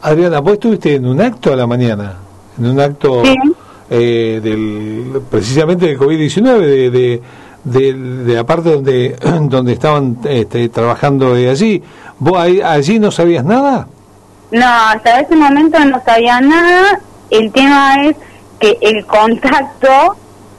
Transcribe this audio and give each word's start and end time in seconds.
Adriana, 0.00 0.38
vos 0.38 0.52
estuviste 0.54 0.94
en 0.94 1.06
un 1.06 1.20
acto 1.20 1.52
a 1.52 1.56
la 1.56 1.66
mañana, 1.66 2.18
en 2.58 2.66
un 2.66 2.80
acto 2.80 3.22
Sí. 3.24 3.34
eh, 3.90 4.40
del, 4.42 5.22
precisamente 5.28 5.86
del 5.86 5.98
COVID-19, 5.98 6.58
de, 6.60 6.90
de, 6.90 7.22
de, 7.64 7.92
de 7.94 8.34
la 8.34 8.44
parte 8.44 8.70
donde, 8.74 9.16
donde 9.48 9.72
estaban 9.72 10.18
este, 10.24 10.68
trabajando 10.68 11.34
de 11.34 11.50
allí. 11.50 11.82
¿Vos 12.18 12.38
ahí- 12.38 12.60
allí 12.60 12.98
no 12.98 13.10
sabías 13.10 13.44
nada? 13.44 13.86
No, 14.50 14.66
hasta 14.66 15.20
ese 15.20 15.34
momento 15.36 15.78
no 15.84 16.00
sabía 16.04 16.40
nada. 16.40 17.00
El 17.30 17.50
tema 17.52 18.04
es 18.04 18.16
que 18.58 18.76
el 18.82 19.04
contacto 19.06 20.16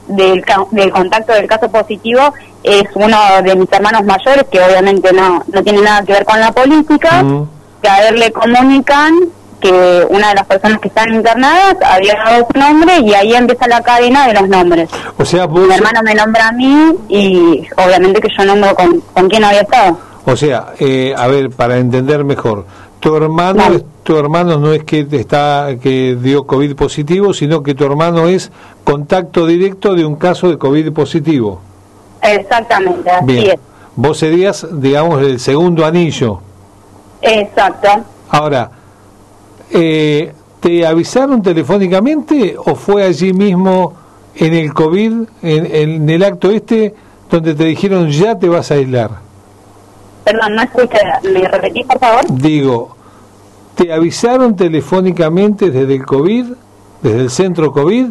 del, 0.08 0.44
del 0.72 0.90
contacto 0.90 1.32
del 1.32 1.46
caso 1.46 1.70
positivo 1.70 2.34
es 2.62 2.84
uno 2.94 3.16
de 3.44 3.54
mis 3.56 3.70
hermanos 3.72 4.04
mayores 4.04 4.44
que 4.50 4.60
obviamente 4.60 5.12
no, 5.12 5.42
no 5.52 5.62
tiene 5.62 5.80
nada 5.82 6.02
que 6.04 6.12
ver 6.14 6.24
con 6.24 6.40
la 6.40 6.50
política. 6.52 7.22
Mm. 7.22 7.48
que 7.82 7.88
a 7.88 8.00
ver 8.00 8.18
le 8.18 8.32
comunican 8.32 9.12
que 9.70 10.06
una 10.10 10.28
de 10.28 10.34
las 10.34 10.46
personas 10.46 10.78
que 10.78 10.88
están 10.88 11.14
internadas 11.14 11.76
había 11.84 12.14
dado 12.14 12.46
su 12.52 12.58
nombre 12.58 12.98
y 13.00 13.14
ahí 13.14 13.34
empieza 13.34 13.66
la 13.66 13.80
cadena 13.80 14.26
de 14.28 14.34
los 14.34 14.48
nombres. 14.48 14.90
O 15.18 15.24
sea, 15.24 15.46
vos, 15.46 15.66
Mi 15.66 15.74
hermano 15.74 16.00
me 16.04 16.14
nombra 16.14 16.48
a 16.48 16.52
mí 16.52 16.92
y 17.08 17.62
obviamente 17.76 18.20
que 18.20 18.28
yo 18.36 18.44
nombro 18.44 18.74
con, 18.74 19.00
con 19.14 19.28
quién 19.28 19.42
había 19.44 19.62
estado. 19.62 19.98
o 20.26 20.36
sea, 20.36 20.66
eh, 20.78 21.14
a 21.16 21.26
ver, 21.28 21.50
para 21.50 21.78
entender 21.78 22.24
mejor, 22.24 22.66
tu 23.00 23.16
hermano, 23.16 23.62
es- 23.74 23.84
tu 24.02 24.18
hermano 24.18 24.58
no 24.58 24.72
es 24.74 24.84
que 24.84 25.06
está 25.12 25.68
que 25.82 26.16
dio 26.20 26.46
COVID 26.46 26.74
positivo, 26.76 27.32
sino 27.32 27.62
que 27.62 27.74
tu 27.74 27.84
hermano 27.86 28.28
es 28.28 28.52
contacto 28.84 29.46
directo 29.46 29.94
de 29.94 30.04
un 30.04 30.16
caso 30.16 30.48
de 30.50 30.58
COVID 30.58 30.92
positivo. 30.92 31.60
Exactamente, 32.22 33.10
así 33.10 33.24
Bien. 33.26 33.50
es. 33.52 33.56
Vos 33.96 34.18
serías, 34.18 34.66
digamos, 34.72 35.22
el 35.22 35.40
segundo 35.40 35.86
anillo. 35.86 36.40
Exacto. 37.22 37.88
Ahora, 38.28 38.70
eh, 39.74 40.32
¿te 40.60 40.86
avisaron 40.86 41.42
telefónicamente 41.42 42.56
o 42.56 42.74
fue 42.74 43.04
allí 43.04 43.32
mismo 43.32 43.92
en 44.36 44.54
el 44.54 44.72
COVID, 44.72 45.12
en, 45.42 45.66
en 45.66 46.08
el 46.08 46.24
acto 46.24 46.50
este, 46.50 46.94
donde 47.30 47.54
te 47.54 47.64
dijeron 47.64 48.08
ya 48.08 48.38
te 48.38 48.48
vas 48.48 48.70
a 48.70 48.74
aislar? 48.74 49.10
Perdón, 50.24 50.54
no 50.56 50.62
escuché. 50.62 50.98
¿Me 51.30 51.46
repetís, 51.46 51.86
por 51.86 51.98
favor? 51.98 52.24
Digo, 52.30 52.96
¿te 53.74 53.92
avisaron 53.92 54.56
telefónicamente 54.56 55.70
desde 55.70 55.96
el 55.96 56.06
COVID, 56.06 56.46
desde 57.02 57.20
el 57.20 57.30
centro 57.30 57.72
COVID, 57.72 58.06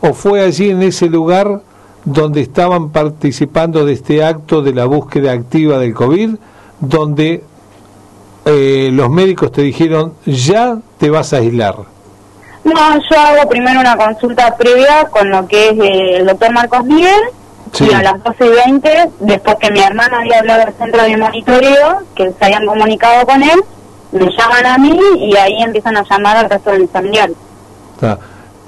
o 0.00 0.14
fue 0.14 0.42
allí 0.42 0.70
en 0.70 0.82
ese 0.82 1.08
lugar 1.08 1.60
donde 2.04 2.40
estaban 2.40 2.90
participando 2.90 3.84
de 3.84 3.92
este 3.92 4.24
acto 4.24 4.62
de 4.62 4.72
la 4.72 4.86
búsqueda 4.86 5.32
activa 5.32 5.78
del 5.78 5.92
COVID, 5.92 6.36
donde 6.80 7.44
eh, 8.44 8.90
los 8.92 9.10
médicos 9.10 9.52
te 9.52 9.62
dijeron 9.62 10.14
ya 10.26 10.78
te 10.98 11.10
vas 11.10 11.32
a 11.32 11.38
aislar? 11.38 11.76
No, 12.64 12.72
yo 13.10 13.18
hago 13.18 13.48
primero 13.48 13.80
una 13.80 13.96
consulta 13.96 14.54
previa 14.56 15.06
con 15.10 15.30
lo 15.30 15.46
que 15.46 15.70
es 15.70 15.78
eh, 15.78 16.16
el 16.18 16.26
doctor 16.26 16.52
Marcos 16.52 16.84
Miguel 16.84 17.20
Sí. 17.72 17.86
y 17.88 17.92
a 17.94 18.02
las 18.02 18.22
12 18.24 18.46
y 18.46 18.48
20, 18.48 19.10
después 19.20 19.56
que 19.60 19.70
mi 19.70 19.78
hermana 19.78 20.18
había 20.18 20.40
hablado 20.40 20.64
del 20.64 20.74
centro 20.74 21.04
de 21.04 21.16
monitoreo, 21.16 22.00
que 22.16 22.32
se 22.36 22.44
habían 22.44 22.66
comunicado 22.66 23.24
con 23.24 23.40
él, 23.44 23.62
me 24.10 24.26
llaman 24.36 24.66
a 24.66 24.76
mí 24.76 24.98
y 25.20 25.36
ahí 25.36 25.62
empiezan 25.62 25.96
a 25.96 26.02
llamar 26.02 26.36
al 26.36 26.50
resto 26.50 26.70
de 26.70 26.80
mis 26.80 26.90
familiares. 26.90 27.36
Está. 27.94 28.18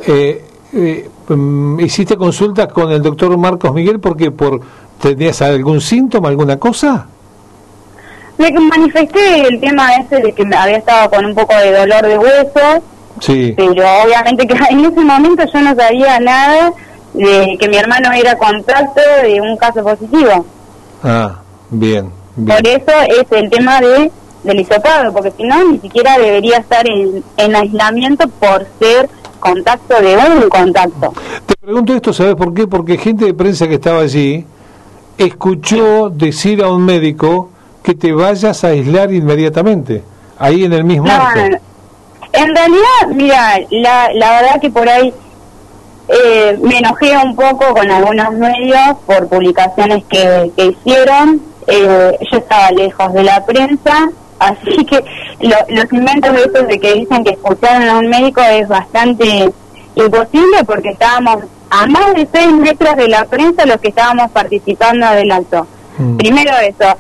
Eh, 0.07 0.45
eh, 0.73 1.11
mm, 1.29 1.81
¿Hiciste 1.81 2.17
consultas 2.17 2.73
con 2.73 2.93
el 2.93 3.03
doctor 3.03 3.37
Marcos 3.37 3.75
Miguel 3.75 3.99
porque 3.99 4.31
por 4.31 4.61
tenías 5.01 5.43
algún 5.43 5.81
síntoma, 5.81 6.29
alguna 6.29 6.59
cosa? 6.59 7.07
Me 8.39 8.51
manifesté 8.51 9.47
el 9.47 9.61
tema 9.61 9.95
ese 9.97 10.17
de 10.21 10.33
que 10.33 10.43
había 10.43 10.79
estado 10.79 11.11
con 11.11 11.25
un 11.27 11.35
poco 11.35 11.55
de 11.57 11.73
dolor 11.73 12.07
de 12.07 12.19
huesos, 12.19 12.83
Sí. 13.21 13.55
pero 13.57 13.85
obviamente 14.05 14.47
que 14.47 14.55
en 14.71 14.81
ese 14.85 15.01
momento 15.01 15.45
yo 15.53 15.61
no 15.61 15.75
sabía 15.77 16.19
nada 16.19 16.73
de 17.15 17.57
que 17.61 17.69
mi 17.69 17.77
hermano 17.77 18.11
era 18.13 18.37
contacto 18.37 19.01
de 19.23 19.41
un 19.41 19.57
caso 19.57 19.83
positivo. 19.85 20.45
Ah, 21.05 21.41
bien, 21.71 22.11
bien. 22.37 22.57
Por 22.59 22.67
eso 22.67 22.93
es 23.09 23.27
el 23.31 23.51
tema 23.51 23.81
de 23.81 24.11
del 24.43 24.59
hisopado, 24.59 25.13
porque 25.13 25.31
si 25.37 25.45
no, 25.45 25.63
ni 25.71 25.79
siquiera 25.79 26.19
debería 26.19 26.57
estar 26.59 26.85
en, 26.91 27.23
en 27.37 27.55
aislamiento 27.55 28.27
por 28.27 28.67
ser 28.81 29.09
contacto 29.39 29.95
de 30.03 30.17
un 30.17 30.49
contacto. 30.49 31.13
Te 31.47 31.55
pregunto 31.61 31.95
esto, 31.95 32.13
¿sabes 32.13 32.35
por 32.35 32.53
qué? 32.53 32.67
Porque 32.67 32.99
gente 32.99 33.25
de 33.25 33.35
prensa 33.35 33.69
que 33.69 33.75
estaba 33.75 34.01
allí 34.01 34.45
escuchó 35.17 36.11
decir 36.11 36.61
a 36.65 36.73
un 36.73 36.85
médico 36.85 37.51
que 37.83 37.95
te 37.95 38.13
vayas 38.13 38.65
a 38.65 38.69
aislar 38.69 39.13
inmediatamente, 39.13 40.03
ahí 40.39 40.65
en 40.65 40.73
el 40.73 40.85
mismo 40.85 41.07
No. 41.07 41.29
En 42.35 42.57
realidad, 42.57 43.07
mira, 43.15 43.59
la, 43.71 44.09
la 44.15 44.31
verdad 44.41 44.61
que 44.61 44.71
por 44.71 44.89
ahí 44.89 45.13
eh, 46.09 46.59
me 46.63 46.79
enojé 46.79 47.17
un 47.17 47.37
poco 47.37 47.75
con 47.75 47.91
algunos 47.91 48.33
medios 48.35 48.97
por 49.07 49.29
publicaciones 49.29 50.03
que, 50.09 50.51
que 50.57 50.67
hicieron. 50.67 51.41
Eh, 51.67 52.19
yo 52.31 52.39
estaba 52.39 52.71
lejos 52.73 53.13
de 53.13 53.23
la 53.23 53.45
prensa, 53.45 54.09
así 54.39 54.85
que 54.87 55.05
lo- 55.41 55.57
los 55.77 55.93
inventos 55.93 56.33
de 56.35 56.43
estos 56.43 56.67
de 56.69 56.81
que 56.81 56.95
dicen 56.95 57.23
que 57.23 57.31
escucharon 57.33 57.89
a 57.89 57.99
un 57.99 58.09
médico 58.09 58.41
es 58.41 58.67
bastante 58.67 59.53
imposible 59.95 60.65
porque 60.67 60.89
estábamos 60.91 61.45
a 61.71 61.87
más 61.87 62.15
de 62.15 62.27
seis 62.33 62.53
metros 62.53 62.97
de 62.97 63.09
la 63.09 63.25
prensa 63.27 63.65
los 63.67 63.77
que 63.79 63.89
estábamos 63.89 64.31
participando 64.33 65.09
del 65.13 65.31
acto. 65.31 65.67
Mm. 65.99 66.17
Primero 66.17 66.53
eso. 66.59 66.97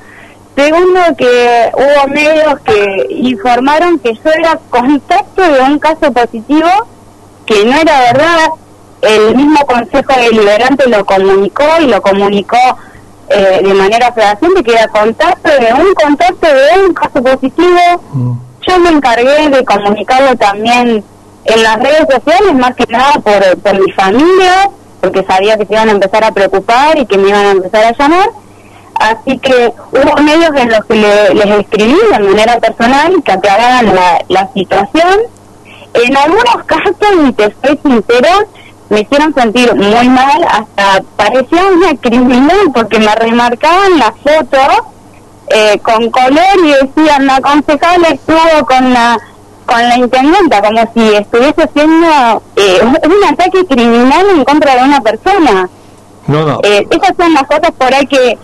Segundo, 0.54 1.00
que 1.16 1.70
hubo 1.74 2.08
medios 2.08 2.60
que 2.60 3.06
informaron 3.10 3.98
que 3.98 4.12
yo 4.14 4.30
era 4.38 4.58
contacto 4.68 5.42
de 5.42 5.60
un 5.60 5.78
caso 5.78 6.12
positivo, 6.12 6.68
que 7.46 7.64
no 7.64 7.80
era 7.80 8.00
verdad. 8.12 8.48
El 9.00 9.34
mismo 9.34 9.58
Consejo 9.66 10.12
Deliberante 10.20 10.88
lo 10.88 11.04
comunicó 11.04 11.64
y 11.80 11.86
lo 11.86 12.00
comunicó 12.02 12.58
eh, 13.28 13.60
de 13.64 13.74
manera 13.74 14.12
fehaciente, 14.12 14.62
que 14.62 14.72
era 14.72 14.88
contacto 14.88 15.48
de 15.48 15.72
un 15.72 15.94
contacto 15.94 16.46
de 16.46 16.86
un 16.86 16.94
caso 16.94 17.22
positivo. 17.22 18.02
Mm. 18.12 18.32
Yo 18.68 18.78
me 18.78 18.90
encargué 18.90 19.48
de 19.48 19.64
comunicarlo 19.64 20.36
también 20.36 21.02
en 21.44 21.62
las 21.62 21.78
redes 21.78 22.06
sociales, 22.10 22.54
más 22.54 22.74
que 22.76 22.86
nada 22.88 23.14
por, 23.14 23.58
por 23.58 23.80
mi 23.80 23.90
familia, 23.92 24.70
porque 25.00 25.24
sabía 25.24 25.56
que 25.56 25.66
se 25.66 25.72
iban 25.72 25.88
a 25.88 25.92
empezar 25.92 26.22
a 26.24 26.32
preocupar 26.32 26.98
y 26.98 27.06
que 27.06 27.18
me 27.18 27.30
iban 27.30 27.46
a 27.46 27.50
empezar 27.52 27.84
a 27.84 27.96
llamar. 27.96 28.28
Así 29.02 29.36
que 29.38 29.72
hubo 29.90 30.22
medios 30.22 30.54
en 30.54 30.70
los 30.70 30.84
que 30.84 30.94
les 31.34 31.58
escribí 31.58 31.98
de 32.12 32.18
manera 32.20 32.60
personal 32.60 33.20
que 33.24 33.32
aclaraban 33.32 33.92
la, 33.92 34.24
la 34.28 34.48
situación. 34.54 35.22
En 35.94 36.16
algunos 36.16 36.64
casos, 36.66 36.94
y 37.26 37.32
te 37.32 37.52
soy 37.62 37.78
sincera, 37.82 38.46
me 38.90 39.00
hicieron 39.00 39.34
sentir 39.34 39.74
muy 39.74 40.08
mal, 40.08 40.44
hasta 40.48 41.02
parecía 41.16 41.64
una 41.64 41.96
criminal 41.96 42.58
porque 42.72 43.00
me 43.00 43.12
remarcaban 43.12 43.98
la 43.98 44.12
foto 44.12 44.92
eh, 45.48 45.80
con 45.82 46.08
color 46.10 46.56
y 46.64 46.86
decían 46.86 47.26
la 47.26 47.40
concejala 47.40 48.08
estuvo 48.08 48.66
con 48.66 48.92
la 48.92 49.18
con 49.66 49.88
la 49.88 49.96
intendenta 49.96 50.62
como 50.62 50.80
si 50.94 51.14
estuviese 51.14 51.62
haciendo 51.62 52.42
eh, 52.54 52.80
un 52.82 53.24
ataque 53.28 53.66
criminal 53.66 54.26
en 54.30 54.44
contra 54.44 54.76
de 54.76 54.82
una 54.84 55.00
persona. 55.00 55.68
No, 56.28 56.46
no. 56.46 56.60
Eh, 56.62 56.86
esas 56.90 57.16
son 57.16 57.34
las 57.34 57.44
cosas 57.44 57.72
por 57.76 57.92
ahí 57.92 58.06
que, 58.06 58.38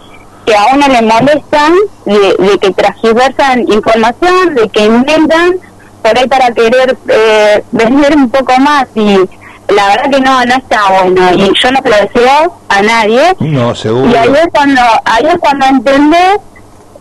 que 0.48 0.56
a 0.56 0.74
uno 0.74 0.88
le 0.88 1.02
molestan, 1.02 1.74
de, 2.06 2.34
de 2.38 2.58
que 2.58 2.70
transversan 2.70 3.70
información, 3.70 4.54
de 4.54 4.68
que 4.70 4.86
inventan 4.86 5.56
por 6.02 6.18
ahí 6.18 6.26
para 6.26 6.50
querer 6.52 6.96
eh, 7.08 7.62
vender 7.70 8.16
un 8.16 8.30
poco 8.30 8.58
más 8.58 8.86
y 8.94 9.18
la 9.68 9.88
verdad 9.88 10.10
que 10.10 10.20
no, 10.20 10.44
no 10.46 10.54
está 10.54 10.80
bueno 11.02 11.34
y 11.34 11.52
yo 11.62 11.70
no 11.70 11.82
se 11.82 11.90
lo 11.90 11.96
deseo 11.96 12.58
a 12.70 12.80
nadie. 12.80 13.36
No, 13.40 13.74
seguro. 13.74 14.08
Y 14.08 14.16
ahí 14.16 14.32
es 14.42 14.48
cuando, 14.50 14.80
ahí 15.04 15.26
es 15.26 15.38
cuando 15.38 15.66
entendés 15.66 16.38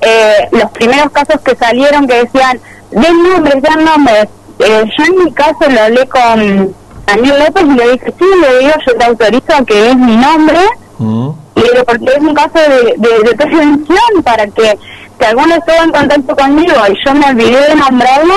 eh, 0.02 0.50
los 0.52 0.70
primeros 0.72 1.10
casos 1.12 1.40
que 1.42 1.56
salieron 1.56 2.06
que 2.06 2.26
decían, 2.26 2.60
den 2.92 3.24
nombres, 3.24 3.64
den 3.64 3.86
nombres. 3.86 4.28
Eh, 4.60 4.84
yo 4.98 5.04
en 5.06 5.24
mi 5.24 5.32
caso 5.32 5.70
lo 5.70 5.82
hablé 5.82 6.06
con 6.10 6.76
Daniel 7.06 7.46
López 7.46 7.64
y 7.64 7.78
le 7.78 7.92
dije, 7.94 8.14
sí, 8.20 8.26
le 8.42 8.60
digo, 8.60 8.74
yo 8.86 8.94
te 8.98 9.06
autorizo 9.06 9.66
que 9.66 9.90
es 9.92 9.96
mi 9.96 10.18
nombre. 10.18 10.60
Mm. 10.98 11.30
Digo, 11.57 11.83
porque 11.86 12.06
es 12.06 12.19
un 12.19 12.36
caso 12.36 12.59
de, 12.59 12.94
de, 12.98 13.36
prevención 13.36 14.24
para 14.24 14.45
que 14.45 14.77
si 15.18 15.25
alguno 15.25 15.56
estuvo 15.56 15.83
en 15.83 15.92
contacto 15.92 16.36
conmigo. 16.36 16.75
Y 16.88 16.95
yo 17.04 17.15
me 17.15 17.25
olvidé 17.25 17.69
de 17.69 17.75
nombrarlo, 17.75 18.36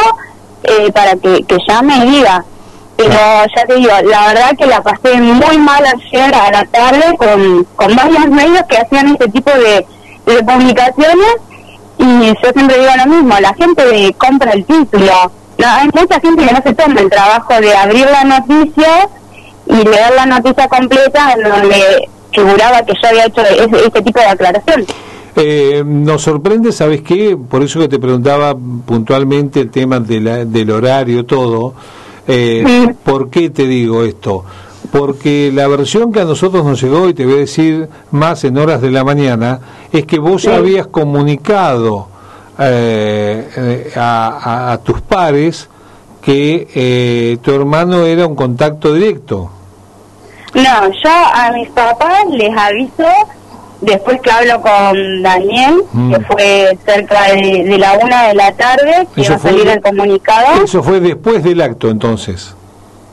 eh, 0.62 0.90
para 0.92 1.16
que, 1.16 1.44
que 1.44 1.58
llame 1.68 1.98
y 1.98 2.10
diga. 2.10 2.44
Pero 2.96 3.14
ya 3.54 3.64
te 3.66 3.74
digo, 3.74 3.90
la 4.04 4.26
verdad 4.28 4.56
que 4.58 4.66
la 4.66 4.82
pasé 4.82 5.14
muy 5.20 5.58
mal 5.58 5.84
ayer 5.84 6.34
a 6.34 6.50
la 6.50 6.64
tarde 6.64 7.16
con, 7.18 7.64
con 7.76 7.94
varios 7.94 8.28
medios 8.28 8.62
que 8.68 8.78
hacían 8.78 9.08
este 9.08 9.28
tipo 9.28 9.50
de, 9.50 9.86
de 10.26 10.42
publicaciones. 10.42 11.36
Y 11.98 12.26
yo 12.26 12.50
siempre 12.54 12.78
digo 12.78 12.92
lo 12.96 13.06
mismo, 13.06 13.38
la 13.38 13.52
gente 13.54 14.14
compra 14.16 14.52
el 14.52 14.64
título. 14.64 15.12
No, 15.58 15.66
hay 15.66 15.90
mucha 15.92 16.18
gente 16.20 16.46
que 16.46 16.52
no 16.52 16.62
se 16.62 16.74
toma 16.74 17.00
el 17.00 17.10
trabajo 17.10 17.60
de 17.60 17.76
abrir 17.76 18.06
la 18.06 18.24
noticia 18.24 19.08
y 19.66 19.76
leer 19.76 20.14
la 20.16 20.24
noticia 20.24 20.68
completa 20.68 21.32
en 21.32 21.42
donde 21.42 22.08
figuraba 22.32 22.82
que 22.82 22.92
yo 23.00 23.08
había 23.08 23.26
hecho 23.26 23.42
ese, 23.42 23.86
este 23.86 24.02
tipo 24.02 24.20
de 24.20 24.26
aclaración. 24.26 24.86
Eh, 25.36 25.82
nos 25.86 26.22
sorprende, 26.22 26.72
¿sabes 26.72 27.02
qué? 27.02 27.36
Por 27.36 27.62
eso 27.62 27.80
que 27.80 27.88
te 27.88 27.98
preguntaba 27.98 28.54
puntualmente 28.54 29.60
el 29.60 29.70
tema 29.70 30.00
de 30.00 30.20
la, 30.20 30.44
del 30.44 30.70
horario, 30.70 31.24
todo 31.24 31.74
eh, 32.26 32.94
¿Por 33.04 33.28
qué 33.30 33.50
te 33.50 33.66
digo 33.66 34.04
esto? 34.04 34.44
Porque 34.92 35.50
la 35.52 35.66
versión 35.66 36.12
que 36.12 36.20
a 36.20 36.24
nosotros 36.24 36.64
nos 36.64 36.80
llegó, 36.80 37.08
y 37.08 37.14
te 37.14 37.24
voy 37.24 37.34
a 37.34 37.38
decir 37.38 37.88
más 38.10 38.44
en 38.44 38.56
horas 38.56 38.80
de 38.80 38.90
la 38.90 39.04
mañana, 39.04 39.60
es 39.92 40.06
que 40.06 40.18
vos 40.18 40.46
habías 40.46 40.86
comunicado 40.86 42.08
eh, 42.58 43.48
eh, 43.56 43.92
a, 43.96 44.78
tus 44.84 45.00
pares 45.00 45.68
que 46.22 46.68
eh, 46.74 47.38
tu 47.42 47.52
hermano 47.52 48.04
era 48.04 48.26
un 48.26 48.34
contacto 48.34 48.92
directo. 48.92 49.50
No, 50.54 50.90
yo 50.90 51.10
a 51.10 51.52
mis 51.52 51.68
papás 51.70 52.24
les 52.30 52.56
aviso 52.56 53.06
Después 53.80 54.20
que 54.20 54.30
hablo 54.30 54.60
con 54.60 55.22
Daniel, 55.22 55.82
que 55.90 56.18
mm. 56.18 56.24
fue 56.26 56.78
cerca 56.84 57.32
de, 57.32 57.78
la 57.78 57.94
una 57.94 58.28
de 58.28 58.34
la 58.34 58.52
tarde, 58.52 59.08
que 59.14 59.22
iba 59.22 59.36
a 59.36 59.38
salir 59.38 59.66
el 59.68 59.80
comunicado. 59.80 60.62
Eso 60.62 60.82
fue 60.82 61.00
después 61.00 61.42
del 61.42 61.62
acto, 61.62 61.88
entonces. 61.88 62.54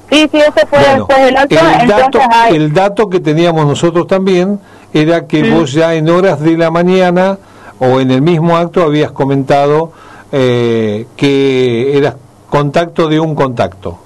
Sí, 0.09 0.27
sí, 0.29 0.37
eso 0.37 0.67
fue 0.69 0.79
después 0.79 1.17
del 1.23 1.37
acto. 1.37 1.55
El 1.81 1.87
dato, 1.87 2.19
el 2.49 2.73
dato 2.73 3.09
que 3.09 3.21
teníamos 3.21 3.65
nosotros 3.65 4.07
también 4.07 4.59
era 4.93 5.25
que 5.25 5.43
mm. 5.43 5.57
vos 5.57 5.71
ya 5.71 5.93
en 5.93 6.09
horas 6.09 6.41
de 6.41 6.57
la 6.57 6.69
mañana 6.69 7.37
o 7.79 8.01
en 8.01 8.11
el 8.11 8.21
mismo 8.21 8.57
acto 8.57 8.83
habías 8.83 9.11
comentado 9.11 9.93
eh, 10.33 11.07
que 11.15 11.97
eras 11.97 12.15
contacto 12.49 13.07
de 13.07 13.21
un 13.21 13.35
contacto. 13.35 13.99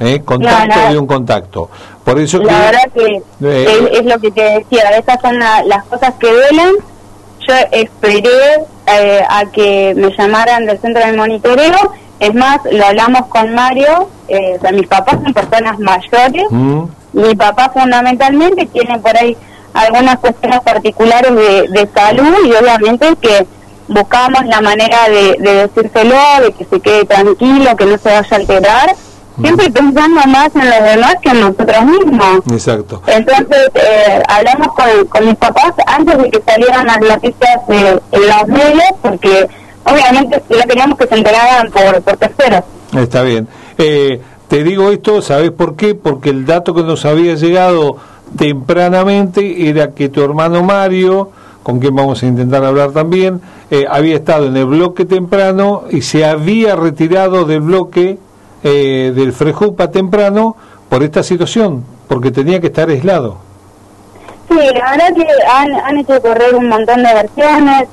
¿Eh? 0.00 0.22
contacto 0.24 0.90
de 0.90 0.98
un 0.98 1.06
contacto. 1.06 1.70
Por 2.04 2.18
eso 2.20 2.38
la 2.38 2.60
verdad 2.60 2.92
que 2.94 3.22
eh, 3.42 3.90
es, 3.94 4.04
lo 4.04 4.18
que 4.20 4.30
te 4.30 4.42
decía, 4.42 4.90
esas 4.90 5.20
son 5.20 5.38
las 5.38 5.84
cosas 5.86 6.14
que 6.20 6.30
duelen. 6.30 6.76
Yo 7.48 7.54
esperé 7.72 8.64
eh, 8.86 9.22
a 9.28 9.44
que 9.46 9.92
me 9.96 10.16
llamaran 10.16 10.66
del 10.66 10.78
centro 10.78 11.04
de 11.04 11.12
monitoreo. 11.16 11.92
Es 12.18 12.34
más, 12.34 12.60
lo 12.70 12.86
hablamos 12.86 13.26
con 13.26 13.52
Mario, 13.54 14.08
eh, 14.28 14.58
mis 14.72 14.86
papás 14.86 15.16
son 15.22 15.34
personas 15.34 15.78
mayores. 15.78 16.46
Mm. 16.50 16.84
Mi 17.12 17.34
papá 17.34 17.70
fundamentalmente 17.74 18.66
tiene 18.66 18.98
por 18.98 19.16
ahí 19.16 19.36
algunas 19.74 20.18
cuestiones 20.18 20.60
particulares 20.60 21.34
de, 21.34 21.68
de 21.68 21.88
salud 21.92 22.34
y 22.46 22.52
obviamente 22.52 23.14
que 23.20 23.46
buscábamos 23.88 24.46
la 24.46 24.60
manera 24.60 25.08
de, 25.08 25.36
de 25.38 25.54
decírselo, 25.66 26.16
de 26.42 26.52
que 26.52 26.64
se 26.64 26.80
quede 26.80 27.04
tranquilo, 27.04 27.76
que 27.76 27.84
no 27.84 27.98
se 27.98 28.08
vaya 28.08 28.28
a 28.30 28.36
alterar 28.36 28.96
siempre 29.40 29.70
pensando 29.70 30.20
más 30.26 30.50
en 30.54 30.70
los 30.70 30.82
demás 30.82 31.14
que 31.22 31.30
en 31.30 31.40
nosotros 31.40 31.84
mismos. 31.84 32.40
Exacto. 32.50 33.02
Entonces, 33.06 33.70
eh, 33.74 34.22
hablamos 34.28 34.68
con, 34.68 35.06
con, 35.06 35.26
mis 35.26 35.36
papás 35.36 35.72
antes 35.86 36.18
de 36.18 36.30
que 36.30 36.42
salieran 36.46 36.86
las 36.86 37.00
noticias 37.00 37.60
en 37.68 38.00
los 38.12 38.48
medios, 38.48 38.90
porque 39.02 39.48
obviamente 39.84 40.42
ya 40.48 40.64
queríamos 40.64 40.98
que 40.98 41.06
se 41.06 41.14
enteraran 41.14 41.70
por, 41.70 42.02
por 42.02 42.16
terceros. 42.16 42.62
Está 42.94 43.22
bien. 43.22 43.48
Eh, 43.78 44.20
te 44.48 44.62
digo 44.62 44.90
esto, 44.90 45.22
¿sabes 45.22 45.50
por 45.50 45.76
qué? 45.76 45.94
Porque 45.94 46.30
el 46.30 46.46
dato 46.46 46.74
que 46.74 46.82
nos 46.82 47.04
había 47.04 47.34
llegado 47.34 47.96
tempranamente 48.38 49.68
era 49.68 49.92
que 49.92 50.08
tu 50.08 50.22
hermano 50.22 50.62
Mario, 50.62 51.30
con 51.62 51.80
quien 51.80 51.94
vamos 51.94 52.22
a 52.22 52.26
intentar 52.26 52.64
hablar 52.64 52.92
también, 52.92 53.40
eh, 53.70 53.86
había 53.90 54.14
estado 54.16 54.46
en 54.46 54.56
el 54.56 54.66
bloque 54.66 55.04
temprano 55.04 55.84
y 55.90 56.02
se 56.02 56.24
había 56.24 56.76
retirado 56.76 57.44
del 57.44 57.60
bloque 57.60 58.18
eh, 58.62 59.12
del 59.14 59.32
Frejupa 59.32 59.90
temprano 59.90 60.56
por 60.88 61.02
esta 61.02 61.22
situación, 61.22 61.84
porque 62.08 62.30
tenía 62.30 62.60
que 62.60 62.68
estar 62.68 62.88
aislado. 62.88 63.38
Sí, 64.48 64.56
la 64.56 64.90
verdad 64.92 65.14
que 65.14 65.26
han, 65.50 65.74
han 65.74 65.98
hecho 65.98 66.20
correr 66.22 66.54
un 66.54 66.68
montón 66.68 67.02
de 67.02 67.14
versiones. 67.14 67.88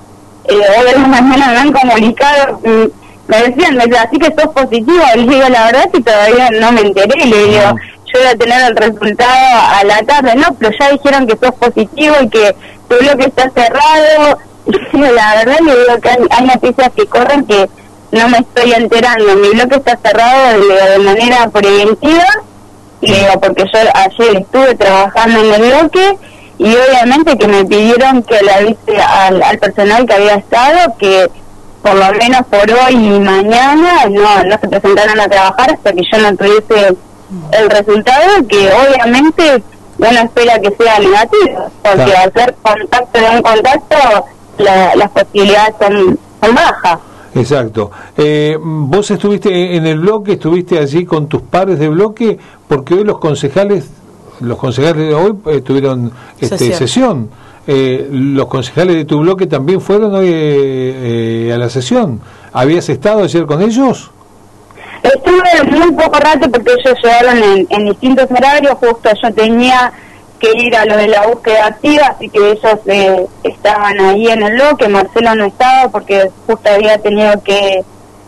Eh, 0.46 0.53
hoy 0.55 0.86
de 0.86 0.91
la 0.93 1.08
mañana 1.08 1.48
me 1.48 1.58
han 1.58 1.72
comunicado, 1.72 2.60
mm, 2.63 2.86
me 3.27 3.38
decían, 3.38 3.75
me 3.75 3.86
decían, 3.86 4.08
así 4.08 4.20
que 4.20 4.34
sos 4.39 4.53
positivo. 4.53 5.03
Le 5.15 5.22
digo, 5.24 5.50
la 5.50 5.65
verdad 5.65 5.89
que 5.91 6.01
todavía 6.01 6.50
no 6.60 6.72
me 6.72 6.82
enteré. 6.82 7.25
Le 7.25 7.46
digo, 7.46 7.75
yo 8.05 8.20
voy 8.20 8.27
a 8.27 8.36
tener 8.36 8.62
el 8.70 8.75
resultado 8.75 9.60
a 9.75 9.84
la 9.84 10.03
tarde. 10.03 10.36
No, 10.36 10.53
pero 10.60 10.72
ya 10.79 10.91
dijeron 10.91 11.25
que 11.25 11.38
sos 11.38 11.55
positivo 11.55 12.15
y 12.22 12.29
que 12.29 12.55
tu 12.88 13.17
que 13.17 13.25
está 13.25 13.50
cerrado. 13.50 14.38
Y 14.93 14.98
la 14.98 15.36
verdad 15.36 15.58
le 15.60 15.72
digo 15.75 16.00
que 16.01 16.10
hay 16.10 16.46
noticias 16.46 16.89
que 16.96 17.05
corren 17.05 17.46
que 17.46 17.67
no 18.13 18.29
me 18.29 18.38
estoy 18.38 18.74
enterando, 18.74 19.36
mi 19.36 19.50
bloque 19.50 19.75
está 19.75 19.98
cerrado 19.98 20.60
de, 20.60 21.00
manera 21.00 21.50
preventiva, 21.50 22.27
digo, 23.01 23.41
porque 23.41 23.63
yo 23.63 23.79
ayer 23.96 24.38
estuve 24.38 24.75
trabajando 24.75 25.39
en 25.39 25.53
el 25.53 25.72
bloque 25.72 26.17
y 26.60 26.75
obviamente 26.75 27.38
que 27.38 27.48
me 27.48 27.65
pidieron 27.65 28.22
que 28.22 28.39
le 28.41 28.51
avise 28.53 29.01
al, 29.01 29.58
personal 29.58 30.05
que 30.05 30.13
había 30.13 30.36
estado 30.36 30.96
que 31.00 31.29
por 31.82 31.96
lo 31.96 32.12
menos 32.13 32.41
por 32.50 32.72
hoy 32.72 32.93
y 32.93 33.20
mañana 33.20 34.05
no, 34.10 34.43
no 34.43 34.60
se 34.62 34.67
presentaran 34.67 35.20
a 35.20 35.27
trabajar 35.27 35.72
hasta 35.72 35.91
que 35.91 36.03
yo 36.10 36.17
no 36.20 36.38
tuviese 36.38 36.96
el 37.51 37.70
resultado 37.70 38.48
que 38.48 38.72
obviamente 38.72 39.63
uno 39.98 40.20
espera 40.20 40.60
que 40.60 40.75
sea 40.77 41.00
negativo, 41.00 41.72
porque 41.82 42.15
al 42.15 42.32
ser 42.32 42.55
contacto 42.62 43.20
de 43.20 43.29
un 43.29 43.41
contacto 43.41 44.25
las 44.60 45.10
posibilidades 45.10 45.75
son, 45.79 46.20
son 46.41 46.55
bajas. 46.55 47.00
Exacto. 47.35 47.91
Eh, 48.17 48.57
vos 48.59 49.09
estuviste 49.09 49.75
en 49.75 49.85
el 49.85 49.99
bloque, 49.99 50.33
estuviste 50.33 50.79
allí 50.79 51.05
con 51.05 51.27
tus 51.27 51.41
pares 51.41 51.79
de 51.79 51.89
bloque, 51.89 52.37
porque 52.67 52.93
hoy 52.95 53.03
los 53.03 53.19
concejales, 53.19 53.89
los 54.39 54.57
concejales 54.57 55.07
de 55.07 55.13
hoy 55.13 55.33
eh, 55.47 55.61
tuvieron 55.61 56.11
este, 56.39 56.73
sesión. 56.73 57.29
Eh, 57.65 58.09
los 58.11 58.47
concejales 58.47 58.95
de 58.95 59.05
tu 59.05 59.19
bloque 59.19 59.47
también 59.47 59.79
fueron 59.79 60.13
hoy 60.13 61.49
a 61.51 61.57
la 61.57 61.69
sesión. 61.69 62.19
¿Habías 62.51 62.89
estado 62.89 63.23
ayer 63.23 63.45
con 63.45 63.61
ellos? 63.61 64.11
Estuve 65.01 65.71
muy 65.71 65.91
poco 65.91 66.17
rato 66.19 66.49
porque 66.49 66.71
ellos 66.71 66.97
llegaron 67.03 67.37
en, 67.43 67.67
en 67.69 67.85
distintos 67.85 68.29
horarios, 68.31 68.75
justo 68.79 69.09
yo 69.21 69.33
tenía 69.33 69.91
que 70.43 70.62
ir 70.62 70.75
a 70.75 70.83
lo 70.83 70.97
de 70.97 71.07
la 71.07 71.25
búsqueda 71.27 71.67
activa, 71.67 72.07
así 72.07 72.27
que 72.27 72.51
ellos 72.51 72.79
eh, 72.88 73.25
estaban 73.43 73.97
ahí 74.01 74.27
en 74.27 74.43
el 74.43 74.53
bloque, 74.55 74.89
Marcelo 74.89 75.35
no 75.35 75.45
estaba 75.45 75.89
porque 75.89 76.29
justo 76.45 76.69
había 76.69 76.97
tenido 76.97 77.41
que, 77.43 77.81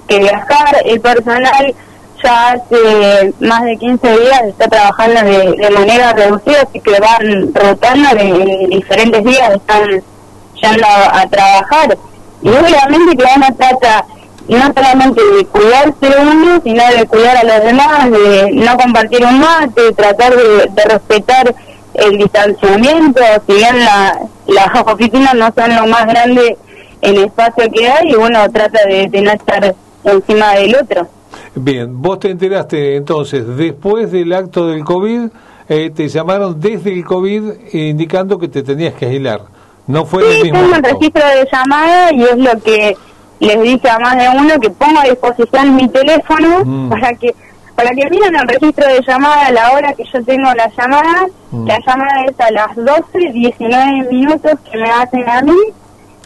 que 0.08 0.20
viajar, 0.20 0.78
el 0.86 1.02
personal 1.02 1.76
ya 2.24 2.52
hace 2.52 3.34
más 3.42 3.64
de 3.64 3.78
15 3.78 4.18
días 4.18 4.42
está 4.48 4.70
trabajando 4.70 5.22
de, 5.24 5.70
manera 5.72 6.14
reducida, 6.14 6.62
así 6.62 6.80
que 6.80 6.98
van 7.02 7.54
rotando 7.54 8.10
en 8.18 8.70
diferentes 8.70 9.24
días, 9.26 9.52
están 9.54 9.86
yendo 9.90 10.88
a, 10.88 11.28
trabajar. 11.28 11.98
Y 12.42 12.48
obviamente 12.48 13.18
que 13.18 13.26
uno 13.36 13.48
trata 13.58 14.06
no 14.48 14.74
solamente 14.74 15.22
de 15.22 15.46
cuidarse 15.48 16.22
uno, 16.22 16.62
sino 16.64 16.88
de 16.88 17.06
cuidar 17.08 17.38
a 17.38 17.44
los 17.44 17.66
demás, 17.66 18.10
de 18.10 18.52
no 18.54 18.78
compartir 18.78 19.26
un 19.26 19.40
mate, 19.40 19.92
tratar 19.94 20.34
de, 20.34 20.84
respetar 20.86 21.54
el 21.98 22.18
distanciamiento, 22.18 23.22
si 23.48 23.54
bien 23.54 23.80
la, 23.80 24.20
las 24.48 24.82
oficinas 24.86 25.34
no 25.36 25.52
son 25.54 25.76
lo 25.76 25.88
más 25.88 26.06
grande 26.06 26.58
en 27.02 27.18
espacio 27.18 27.66
que 27.72 27.88
hay, 27.88 28.12
y 28.12 28.16
uno 28.16 28.50
trata 28.52 28.80
de, 28.88 29.22
no 29.22 29.32
estar 29.32 29.76
encima 30.04 30.54
del 30.54 30.76
otro. 30.76 31.08
Bien, 31.56 32.02
vos 32.02 32.20
te 32.20 32.30
enteraste 32.30 32.96
entonces, 32.96 33.46
después 33.58 34.12
del 34.12 34.34
acto 34.34 34.68
del 34.68 34.84
COVID, 34.84 35.30
eh, 35.68 35.92
te 35.96 36.08
llamaron 36.08 36.60
desde 36.60 36.94
el 36.94 37.04
COVID 37.04 37.74
indicando 37.74 38.38
que 38.38 38.48
te 38.48 38.64
tenías 38.64 38.94
que 38.94 39.06
aislar. 39.06 39.42
No 39.88 40.06
fue 40.06 40.24
sí, 40.24 40.38
el 40.38 40.44
mismo. 40.44 40.60
tengo 40.60 40.76
el 40.76 40.84
registro 40.84 41.24
de 41.28 41.48
llamada 41.52 42.14
y 42.14 42.24
es 42.24 42.38
lo 42.38 42.60
que 42.62 42.98
les 43.40 43.62
dije 43.62 43.90
a 43.90 44.00
más 44.00 44.18
de 44.18 44.30
uno 44.30 44.60
que 44.60 44.70
pongo 44.70 45.00
a 45.00 45.04
disposición 45.04 45.76
mi 45.76 45.88
teléfono 45.90 46.64
mm. 46.66 46.90
para 46.90 47.14
que 47.16 47.36
para 47.76 47.90
que 47.90 48.10
miren 48.10 48.36
el 48.36 48.48
registro 48.48 48.88
de 48.88 49.02
llamada 49.06 49.48
a 49.48 49.52
la 49.52 49.72
hora 49.72 49.94
que 49.94 50.04
yo 50.06 50.24
tengo 50.24 50.52
la 50.54 50.70
llamada. 50.78 51.28
Mm. 51.52 51.68
La 51.68 51.80
llamada 51.86 52.26
es 52.28 52.40
a 52.40 52.52
las 52.52 52.76
12, 52.76 53.32
19 53.34 54.08
minutos 54.12 54.54
que 54.70 54.78
me 54.78 54.90
hacen 54.90 55.30
a 55.30 55.42
mí 55.42 55.58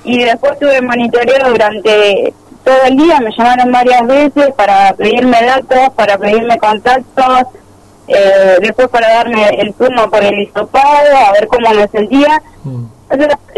y 0.03 0.24
después 0.24 0.58
tuve 0.60 0.82
monitoreo 0.82 1.50
durante 1.50 2.34
todo 2.63 2.77
el 2.86 2.98
día. 2.98 3.20
Me 3.20 3.32
llamaron 3.32 3.72
varias 3.72 4.06
veces 4.08 4.51
para 4.56 4.94
pedirme 4.94 5.38
datos, 5.44 5.94
para 5.96 6.18
pedirme 6.18 6.58
contactos, 6.58 7.48
eh, 8.08 8.58
después 8.62 8.88
para 8.89 9.10
darme 9.15 9.50
el 9.50 9.74
turno 9.74 10.10
por 10.10 10.24
el 10.24 10.39
hisopado, 10.39 11.18
a 11.27 11.32
ver 11.34 11.48
cómo 11.48 11.70
me 11.72 11.88
sentía. 11.88 12.41
Mm 12.63 12.86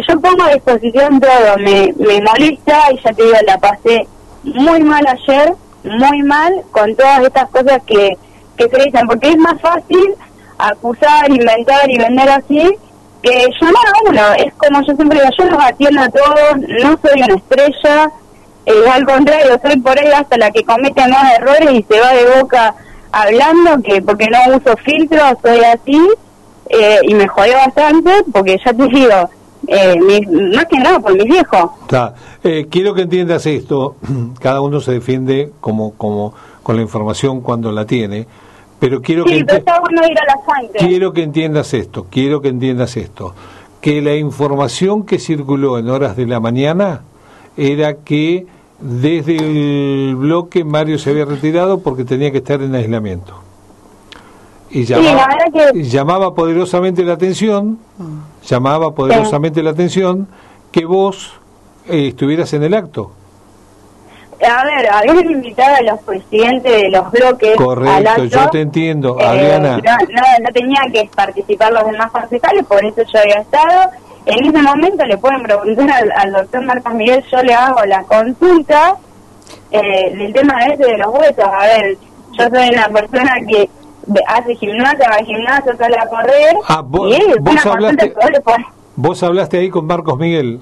yo 0.08 0.20
pongo 0.20 0.44
a 0.44 0.54
disposición 0.54 1.20
todo, 1.20 1.58
me, 1.58 1.94
me 1.98 2.22
molesta 2.22 2.92
y 2.92 3.00
ya 3.04 3.14
te 3.14 3.24
digo, 3.24 3.36
la 3.46 3.58
pasé 3.58 4.08
muy 4.44 4.82
mal 4.82 5.06
ayer, 5.08 5.54
muy 5.84 6.24
mal 6.24 6.54
con 6.72 6.96
todas 6.96 7.24
estas 7.24 7.50
cosas 7.50 7.82
que, 7.86 8.18
que 8.58 8.70
se 8.70 8.84
dicen, 8.84 9.08
porque 9.08 9.30
es 9.30 9.38
más 9.38 9.60
fácil 9.62 10.16
acusar, 10.58 11.30
inventar 11.30 11.90
y 11.90 11.98
vender 11.98 12.30
así 12.30 12.78
que 13.22 13.48
llamar 13.60 13.86
a 13.88 14.10
uno. 14.10 14.34
Es 14.46 14.54
como 14.56 14.82
yo 14.82 14.96
siempre 14.96 15.20
digo, 15.20 15.32
yo 15.38 15.46
los 15.46 15.64
atiendo 15.64 16.02
a 16.02 16.10
todos, 16.10 16.58
no 16.58 17.00
soy 17.02 17.22
una 17.22 17.36
estrella, 17.36 18.12
eh, 18.66 18.90
al 18.92 19.06
contrario, 19.06 19.60
soy 19.64 19.78
por 19.80 20.00
ahí 20.00 20.12
hasta 20.12 20.38
la 20.38 20.52
que 20.52 20.64
comete 20.64 21.08
más 21.08 21.38
errores 21.38 21.72
y 21.72 21.86
se 21.90 22.00
va 22.00 22.14
de 22.14 22.40
boca 22.40 22.76
hablando, 23.12 23.82
que 23.84 24.02
porque 24.02 24.28
no 24.28 24.56
uso 24.56 24.76
filtros, 24.78 25.36
soy 25.42 25.60
así, 25.60 26.10
eh, 26.70 27.00
y 27.04 27.14
me 27.14 27.28
jodió 27.28 27.56
bastante, 27.56 28.12
porque 28.32 28.58
ya 28.64 28.74
te 28.74 28.88
digo, 28.88 29.30
eh, 29.72 30.22
más 30.54 30.66
que 30.66 30.78
nada 30.78 31.00
por 31.00 31.14
mis 31.14 31.26
viejos. 31.26 31.72
Eh, 32.44 32.68
quiero 32.70 32.94
que 32.94 33.04
entiendas 33.04 33.46
esto, 33.46 33.96
cada 34.40 34.62
uno 34.62 34.82
se 34.82 34.92
defiende 34.94 35.52
como, 35.60 35.94
como 35.94 36.34
con 36.64 36.76
la 36.76 36.82
información 36.82 37.42
cuando 37.42 37.72
la 37.72 37.86
tiene, 37.86 38.28
pero 38.80 39.02
quiero 39.02 39.24
que 39.26 39.46
quiero 40.78 41.14
que 41.14 41.24
entiendas 41.24 41.74
esto, 41.74 42.08
quiero 42.10 42.42
que 42.42 42.50
entiendas 42.50 42.98
esto, 42.98 43.34
que 43.80 44.02
la 44.02 44.16
información 44.16 45.06
que 45.06 45.20
circuló 45.20 45.78
en 45.78 45.90
horas 45.90 46.16
de 46.16 46.26
la 46.26 46.40
mañana 46.40 47.02
era 47.58 47.96
que 47.96 48.48
desde 48.80 49.38
el 49.38 50.16
bloque 50.16 50.64
Mario 50.64 50.98
se 50.98 51.12
había 51.12 51.26
retirado 51.26 51.80
porque 51.80 52.04
tenía 52.04 52.32
que 52.32 52.40
estar 52.40 52.62
en 52.62 52.74
aislamiento 52.74 53.51
y 54.72 54.86
llamaba, 55.84 56.34
poderosamente 56.34 57.04
la 57.04 57.14
atención, 57.14 57.80
llamaba 58.44 58.92
poderosamente 58.96 59.62
la 59.62 59.72
atención 59.72 60.28
que 60.72 60.86
vos 60.86 61.34
eh, 61.88 62.08
estuvieras 62.10 62.54
en 62.54 62.64
el 62.64 62.74
acto. 62.74 63.12
A 64.44 64.66
ver, 64.66 64.90
habían 64.90 65.30
invitado 65.30 65.76
a 65.76 65.82
los 65.82 66.00
presidentes 66.02 66.72
de 66.72 66.90
los 66.90 67.12
bloques. 67.12 67.56
Correcto, 67.56 68.26
yo 68.26 68.50
te 68.50 68.62
entiendo, 68.62 69.18
eh, 69.20 69.26
Adriana. 69.26 69.78
No, 69.78 70.50
tenía 70.52 70.82
que 70.92 71.10
participar 71.16 71.72
los 71.74 71.86
demás 71.86 72.12
concejales, 72.12 72.66
por 72.66 72.84
eso 72.84 73.04
yo 73.14 73.20
había 73.20 73.42
estado. 73.42 73.92
En 74.26 74.46
ese 74.46 74.62
momento 74.62 75.06
le 75.06 75.18
pueden 75.18 75.44
preguntar 75.44 76.04
al, 76.16 76.32
doctor 76.32 76.64
Marcos 76.64 76.94
Miguel, 76.94 77.24
yo 77.32 77.44
le 77.44 77.54
hago 77.54 77.86
la 77.86 78.04
consulta 78.04 78.96
eh, 79.72 80.16
del 80.16 80.34
tema 80.34 80.66
ese 80.66 80.86
de 80.86 80.98
los 80.98 81.14
huesos. 81.14 81.46
A 81.46 81.66
ver, 81.66 81.98
yo 82.34 82.50
soy 82.50 82.70
una 82.70 82.88
persona 82.88 83.34
que 83.48 83.70
hace 84.28 84.56
gimnasia, 84.56 85.10
va 85.10 85.16
al 85.16 85.26
gimnasio, 85.26 85.78
sale 85.78 85.98
a 85.98 86.08
correr. 86.08 86.56
Ah, 86.68 86.82
vos, 86.82 87.14
hablaste, 87.66 88.14
vos 88.96 89.24
hablaste 89.24 89.58
ahí 89.60 89.70
con 89.70 89.86
Marcos 89.86 90.18
Miguel. 90.18 90.60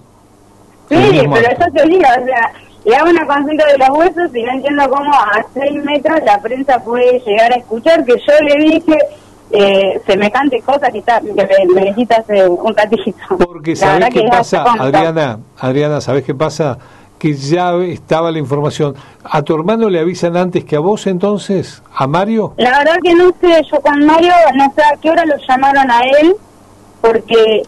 Sí, 0.89 0.95
pero 0.95 1.49
yo 1.59 1.71
te 1.71 1.87
digo, 1.87 2.01
o 2.01 2.25
sea, 2.25 2.51
le 2.85 2.95
hago 2.95 3.09
una 3.09 3.25
consulta 3.27 3.65
de 3.67 3.77
los 3.77 3.89
huesos 3.89 4.35
y 4.35 4.43
no 4.43 4.51
entiendo 4.51 4.89
cómo 4.89 5.13
a 5.13 5.45
6 5.53 5.83
metros 5.83 6.19
la 6.25 6.41
prensa 6.41 6.83
puede 6.83 7.19
llegar 7.19 7.53
a 7.53 7.57
escuchar 7.57 8.03
que 8.05 8.13
yo 8.13 8.33
le 8.41 8.71
dije 8.71 8.97
eh, 9.51 10.01
semejante 10.05 10.61
cosa 10.61 10.89
que, 10.91 10.99
está, 10.99 11.19
que 11.21 11.33
me, 11.33 12.05
hace 12.09 12.47
un 12.47 12.75
ratito. 12.75 13.37
Porque 13.37 13.75
¿sabés 13.75 14.09
qué 14.09 14.23
pasa, 14.29 14.63
Adriana? 14.63 15.39
Adriana, 15.59 16.01
¿sabés 16.01 16.23
qué 16.23 16.35
pasa? 16.35 16.77
Que 17.19 17.33
ya 17.33 17.75
estaba 17.75 18.31
la 18.31 18.39
información. 18.39 18.95
¿A 19.23 19.41
tu 19.43 19.53
hermano 19.53 19.89
le 19.89 19.99
avisan 19.99 20.37
antes 20.37 20.63
que 20.63 20.77
a 20.77 20.79
vos 20.79 21.05
entonces? 21.05 21.83
¿A 21.93 22.07
Mario? 22.07 22.53
La 22.57 22.79
verdad 22.79 22.95
que 23.03 23.13
no 23.13 23.31
sé, 23.39 23.61
yo 23.69 23.79
con 23.81 24.05
Mario 24.05 24.33
no 24.55 24.73
sé 24.73 24.81
a 24.81 24.97
qué 24.99 25.11
hora 25.11 25.25
lo 25.25 25.35
llamaron 25.47 25.91
a 25.91 25.99
él, 25.99 26.35
porque, 27.01 27.63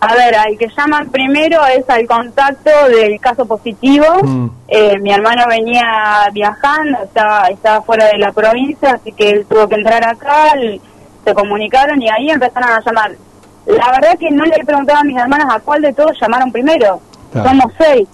a 0.00 0.14
ver, 0.14 0.36
al 0.36 0.56
que 0.56 0.68
llaman 0.74 1.10
primero 1.10 1.58
es 1.66 1.88
al 1.90 2.06
contacto 2.06 2.70
del 2.88 3.20
caso 3.20 3.44
positivo. 3.44 4.06
Mm. 4.22 4.50
Eh, 4.68 4.98
mi 5.00 5.12
hermano 5.12 5.44
venía 5.48 6.28
viajando, 6.32 6.98
estaba, 7.04 7.48
estaba 7.48 7.82
fuera 7.82 8.06
de 8.06 8.18
la 8.18 8.32
provincia, 8.32 8.92
así 8.92 9.12
que 9.12 9.30
él 9.30 9.46
tuvo 9.48 9.68
que 9.68 9.74
entrar 9.74 10.08
acá, 10.08 10.52
se 11.24 11.34
comunicaron 11.34 12.00
y 12.00 12.08
ahí 12.08 12.30
empezaron 12.30 12.70
a 12.70 12.80
llamar. 12.80 13.12
La 13.66 13.90
verdad 13.90 14.16
que 14.16 14.30
no 14.30 14.44
le 14.44 14.54
he 14.54 14.64
preguntado 14.64 15.00
a 15.00 15.04
mis 15.04 15.18
hermanas 15.18 15.48
a 15.50 15.58
cuál 15.58 15.82
de 15.82 15.92
todos 15.92 16.16
llamaron 16.20 16.52
primero. 16.52 17.00
Somos 17.32 17.72
seis. 17.76 18.08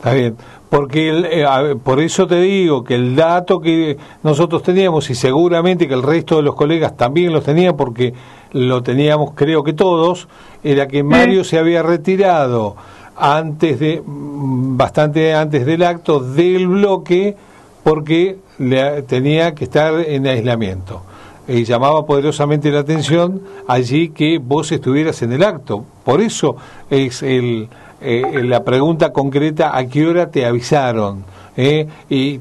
Está 0.00 0.14
bien, 0.14 0.34
porque 0.70 1.10
eh, 1.30 1.76
por 1.84 2.00
eso 2.00 2.26
te 2.26 2.40
digo 2.40 2.82
que 2.82 2.94
el 2.94 3.14
dato 3.14 3.60
que 3.60 3.98
nosotros 4.22 4.62
teníamos 4.62 5.10
y 5.10 5.14
seguramente 5.14 5.86
que 5.86 5.92
el 5.92 6.02
resto 6.02 6.36
de 6.36 6.42
los 6.42 6.54
colegas 6.54 6.96
también 6.96 7.34
lo 7.34 7.42
tenían 7.42 7.76
porque 7.76 8.14
lo 8.52 8.82
teníamos 8.82 9.32
creo 9.34 9.62
que 9.62 9.74
todos, 9.74 10.26
era 10.64 10.88
que 10.88 11.02
Mario 11.02 11.44
se 11.44 11.58
había 11.58 11.82
retirado 11.82 12.76
antes 13.14 13.78
de 13.78 14.02
mm, 14.02 14.78
bastante 14.78 15.34
antes 15.34 15.66
del 15.66 15.82
acto 15.82 16.18
del 16.18 16.66
bloque 16.66 17.36
porque 17.82 18.38
le, 18.56 19.02
tenía 19.02 19.54
que 19.54 19.64
estar 19.64 19.92
en 20.00 20.26
aislamiento. 20.26 21.02
Y 21.46 21.64
llamaba 21.64 22.06
poderosamente 22.06 22.70
la 22.70 22.80
atención 22.80 23.42
allí 23.68 24.08
que 24.08 24.38
vos 24.38 24.72
estuvieras 24.72 25.20
en 25.20 25.32
el 25.32 25.42
acto. 25.42 25.84
Por 26.04 26.22
eso 26.22 26.56
es 26.88 27.22
el 27.22 27.68
eh, 28.00 28.42
la 28.44 28.64
pregunta 28.64 29.12
concreta, 29.12 29.76
¿a 29.76 29.86
qué 29.86 30.06
hora 30.06 30.30
te 30.30 30.46
avisaron? 30.46 31.24
Eh? 31.56 31.86
Y, 32.08 32.38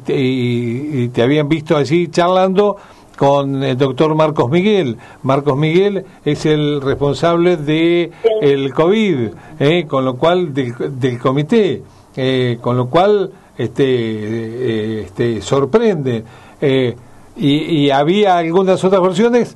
te 1.09 1.21
habían 1.21 1.49
visto 1.49 1.75
allí 1.75 2.07
charlando 2.07 2.77
con 3.17 3.61
el 3.63 3.77
doctor 3.77 4.15
Marcos 4.15 4.49
Miguel. 4.49 4.97
Marcos 5.23 5.57
Miguel 5.57 6.05
es 6.23 6.45
el 6.45 6.79
responsable 6.79 7.57
de 7.57 8.11
el 8.41 8.73
COVID, 8.73 9.31
eh, 9.59 9.85
con 9.85 10.05
lo 10.05 10.15
cual 10.15 10.53
del, 10.53 10.73
del 10.97 11.19
comité, 11.19 11.83
eh, 12.15 12.57
con 12.61 12.77
lo 12.77 12.87
cual 12.87 13.31
este, 13.57 15.01
este 15.01 15.41
sorprende. 15.41 16.23
Y, 16.61 17.47
y, 17.47 17.89
había 17.89 18.37
algunas 18.37 18.83
otras 18.83 19.01
versiones 19.01 19.55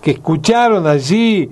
que 0.00 0.10
escucharon 0.12 0.86
allí 0.86 1.50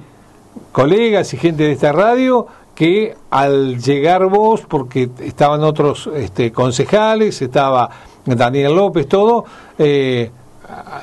colegas 0.72 1.32
y 1.34 1.36
gente 1.36 1.64
de 1.64 1.72
esta 1.72 1.92
radio 1.92 2.46
que 2.74 3.16
al 3.30 3.80
llegar 3.80 4.26
vos, 4.26 4.62
porque 4.68 5.08
estaban 5.20 5.62
otros 5.62 6.10
este, 6.14 6.52
concejales, 6.52 7.40
estaba 7.40 7.88
Daniel 8.24 8.74
López, 8.74 9.08
todo, 9.08 9.44
eh, 9.78 10.30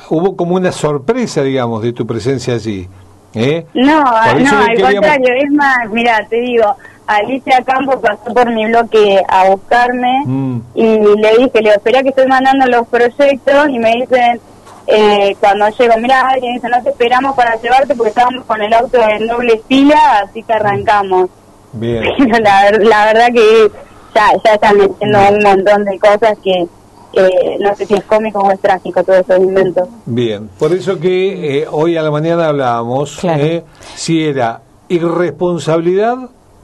hubo 0.09 0.35
como 0.35 0.55
una 0.55 0.71
sorpresa, 0.71 1.43
digamos, 1.43 1.81
de 1.83 1.93
tu 1.93 2.05
presencia 2.05 2.55
allí. 2.55 2.87
¿eh? 3.33 3.65
No, 3.73 4.03
no, 4.03 4.09
al 4.09 4.81
contrario, 4.81 5.33
es 5.43 5.51
más, 5.51 5.89
mira, 5.91 6.25
te 6.29 6.41
digo, 6.41 6.75
Alicia 7.07 7.63
Campo 7.63 7.99
pasó 7.99 8.33
por 8.33 8.51
mi 8.51 8.65
bloque 8.67 9.21
a 9.27 9.49
buscarme 9.49 10.23
mm. 10.25 10.61
y 10.75 10.97
le 10.97 11.37
dije, 11.37 11.61
le 11.61 11.69
espera 11.71 12.03
que 12.03 12.09
estoy 12.09 12.27
mandando 12.27 12.65
los 12.67 12.87
proyectos 12.87 13.69
y 13.69 13.79
me 13.79 13.93
dicen, 13.93 14.39
eh, 14.87 15.35
cuando 15.39 15.69
llego, 15.69 15.97
mira, 15.97 16.27
alguien 16.27 16.53
dice, 16.55 16.69
no 16.69 16.81
te 16.83 16.89
esperamos 16.89 17.35
para 17.35 17.55
llevarte 17.55 17.95
porque 17.95 18.09
estábamos 18.09 18.45
con 18.45 18.61
el 18.61 18.73
auto 18.73 18.97
en 19.01 19.27
doble 19.27 19.61
fila, 19.67 20.23
así 20.23 20.43
que 20.43 20.53
arrancamos. 20.53 21.29
Bien. 21.73 22.03
la, 22.43 22.71
la 22.71 23.05
verdad 23.05 23.27
que 23.33 23.71
ya, 24.15 24.27
ya 24.43 24.53
están 24.53 24.77
metiendo 24.77 25.19
un 25.29 25.43
montón 25.43 25.85
de 25.85 25.99
cosas 25.99 26.37
que 26.43 26.67
eh, 27.13 27.57
no 27.59 27.75
sé 27.75 27.85
si 27.85 27.93
es 27.95 28.03
cómico 28.05 28.39
o 28.39 28.51
es 28.51 28.59
trágico 28.59 29.03
todo 29.03 29.17
esos 29.17 29.37
inventos. 29.37 29.87
Bien, 30.05 30.49
por 30.57 30.71
eso 30.73 30.99
que 30.99 31.59
eh, 31.59 31.67
hoy 31.69 31.97
a 31.97 32.01
la 32.01 32.11
mañana 32.11 32.47
hablábamos 32.47 33.17
Claro. 33.17 33.43
eh, 33.43 33.63
si 33.95 34.23
era 34.23 34.61
irresponsabilidad 34.87 36.17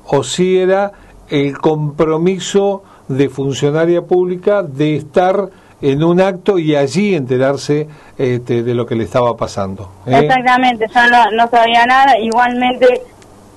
o 0.06 0.24
si 0.24 0.58
era 0.58 0.92
el 1.30 1.58
compromiso 1.58 2.84
de 3.08 3.30
funcionaria 3.30 4.02
pública 4.02 4.64
de 4.64 4.96
estar 4.96 5.50
en 5.82 6.04
un 6.04 6.20
acto 6.22 6.58
y 6.58 6.76
allí 6.76 7.14
enterarse 7.14 7.88
este, 8.18 8.64
de 8.64 8.74
lo 8.74 8.86
que 8.86 8.96
le 8.96 9.04
estaba 9.04 9.36
pasando. 9.36 9.92
¿eh? 10.06 10.20
Exactamente, 10.24 10.86
yo 10.94 11.08
no, 11.10 11.32
no 11.32 11.50
sabía 11.50 11.86
nada. 11.86 12.18
Igualmente, 12.20 12.88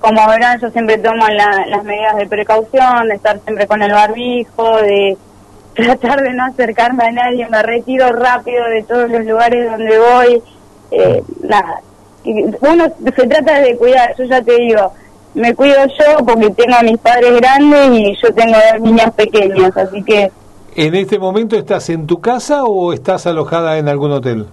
como 0.01 0.27
verán, 0.27 0.59
yo 0.59 0.69
siempre 0.71 0.97
tomo 0.97 1.25
la- 1.29 1.65
las 1.67 1.83
medidas 1.83 2.17
de 2.17 2.27
precaución, 2.27 3.07
de 3.07 3.15
estar 3.15 3.39
siempre 3.45 3.67
con 3.67 3.81
el 3.81 3.91
barbijo, 3.93 4.77
de 4.77 5.17
tratar 5.75 6.21
de 6.21 6.33
no 6.33 6.43
acercarme 6.45 7.05
a 7.05 7.11
nadie, 7.11 7.47
me 7.49 7.63
retiro 7.63 8.11
rápido 8.11 8.65
de 8.65 8.83
todos 8.83 9.09
los 9.09 9.25
lugares 9.25 9.69
donde 9.71 9.97
voy. 9.97 10.43
Eh, 10.91 11.23
nada, 11.43 11.79
uno 12.25 12.85
se 13.15 13.27
trata 13.27 13.59
de 13.61 13.77
cuidar, 13.77 14.13
yo 14.17 14.25
ya 14.25 14.41
te 14.41 14.55
digo, 14.57 14.91
me 15.33 15.55
cuido 15.55 15.77
yo 15.87 16.25
porque 16.25 16.49
tengo 16.49 16.75
a 16.77 16.83
mis 16.83 16.97
padres 16.97 17.33
grandes 17.39 17.89
y 17.91 18.15
yo 18.21 18.33
tengo 18.33 18.57
dos 18.73 18.81
niñas 18.81 19.11
pequeñas, 19.13 19.75
así 19.77 20.03
que 20.03 20.29
¿En 20.75 20.95
este 20.95 21.19
momento 21.19 21.57
estás 21.57 21.89
en 21.89 22.07
tu 22.07 22.21
casa 22.21 22.63
o 22.63 22.93
estás 22.93 23.27
alojada 23.27 23.77
en 23.77 23.87
algún 23.89 24.11
hotel? 24.11 24.47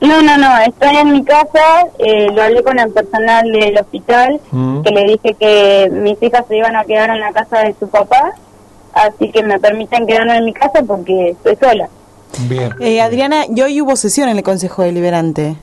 No, 0.00 0.22
no, 0.22 0.38
no, 0.38 0.58
estoy 0.58 0.96
en 0.96 1.10
mi 1.12 1.24
casa, 1.24 1.86
eh, 1.98 2.28
lo 2.32 2.42
hablé 2.42 2.62
con 2.62 2.78
el 2.78 2.90
personal 2.92 3.50
del 3.50 3.76
hospital, 3.78 4.40
Mm. 4.52 4.82
que 4.82 4.90
le 4.90 5.04
dije 5.04 5.34
que 5.34 5.90
mis 5.92 6.22
hijas 6.22 6.44
se 6.48 6.56
iban 6.56 6.76
a 6.76 6.84
quedar 6.84 7.10
en 7.10 7.20
la 7.20 7.32
casa 7.32 7.60
de 7.64 7.74
su 7.80 7.88
papá, 7.88 8.32
así 8.92 9.30
que 9.32 9.42
me 9.42 9.58
permiten 9.58 10.06
quedarme 10.06 10.36
en 10.36 10.44
mi 10.44 10.52
casa 10.52 10.82
porque 10.86 11.30
estoy 11.30 11.56
sola. 11.56 11.88
Bien. 12.48 12.70
Eh, 12.80 13.00
Adriana, 13.00 13.44
y 13.52 13.60
hoy 13.60 13.80
hubo 13.80 13.96
sesión 13.96 14.28
en 14.28 14.36
el 14.36 14.42
Consejo 14.44 14.82
Deliberante. 14.82 15.56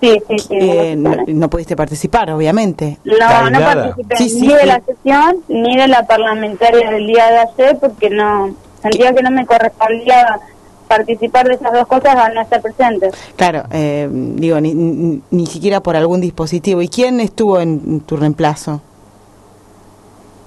Sí, 0.00 0.18
sí, 0.28 0.38
sí. 0.38 0.48
Eh, 0.58 0.94
no, 0.96 1.14
no, 1.26 1.48
pudiste 1.50 1.76
participar, 1.76 2.30
obviamente. 2.32 2.98
no, 3.04 3.50
no 3.50 3.60
participé 3.60 4.16
Sí, 4.16 4.28
sí, 4.30 4.40
ni 4.40 4.48
de 4.54 4.66
la 4.66 4.80
sesión 4.80 5.36
ni 5.46 5.76
de 5.76 5.86
la 5.88 6.06
parlamentaria 6.06 6.90
del 6.90 7.06
día 7.06 7.26
de 7.30 7.38
ayer 7.38 7.78
porque 7.78 8.08
no 8.10 8.54
sentía 8.82 9.12
que 9.12 9.22
no 9.22 9.30
me 9.30 9.44
correspondía 9.46 10.40
participar 10.88 11.46
de 11.48 11.54
esas 11.54 11.72
dos 11.72 11.86
cosas 11.86 12.14
al 12.16 12.34
no 12.34 12.40
estar 12.42 12.60
presente. 12.60 13.10
Claro, 13.36 13.64
eh, 13.72 14.08
digo, 14.10 14.60
ni, 14.60 14.74
ni, 14.74 15.20
ni 15.30 15.46
siquiera 15.46 15.80
por 15.80 15.96
algún 15.96 16.20
dispositivo. 16.20 16.80
¿Y 16.82 16.88
quién 16.88 17.20
estuvo 17.20 17.60
en 17.60 18.00
tu 18.00 18.16
reemplazo? 18.16 18.80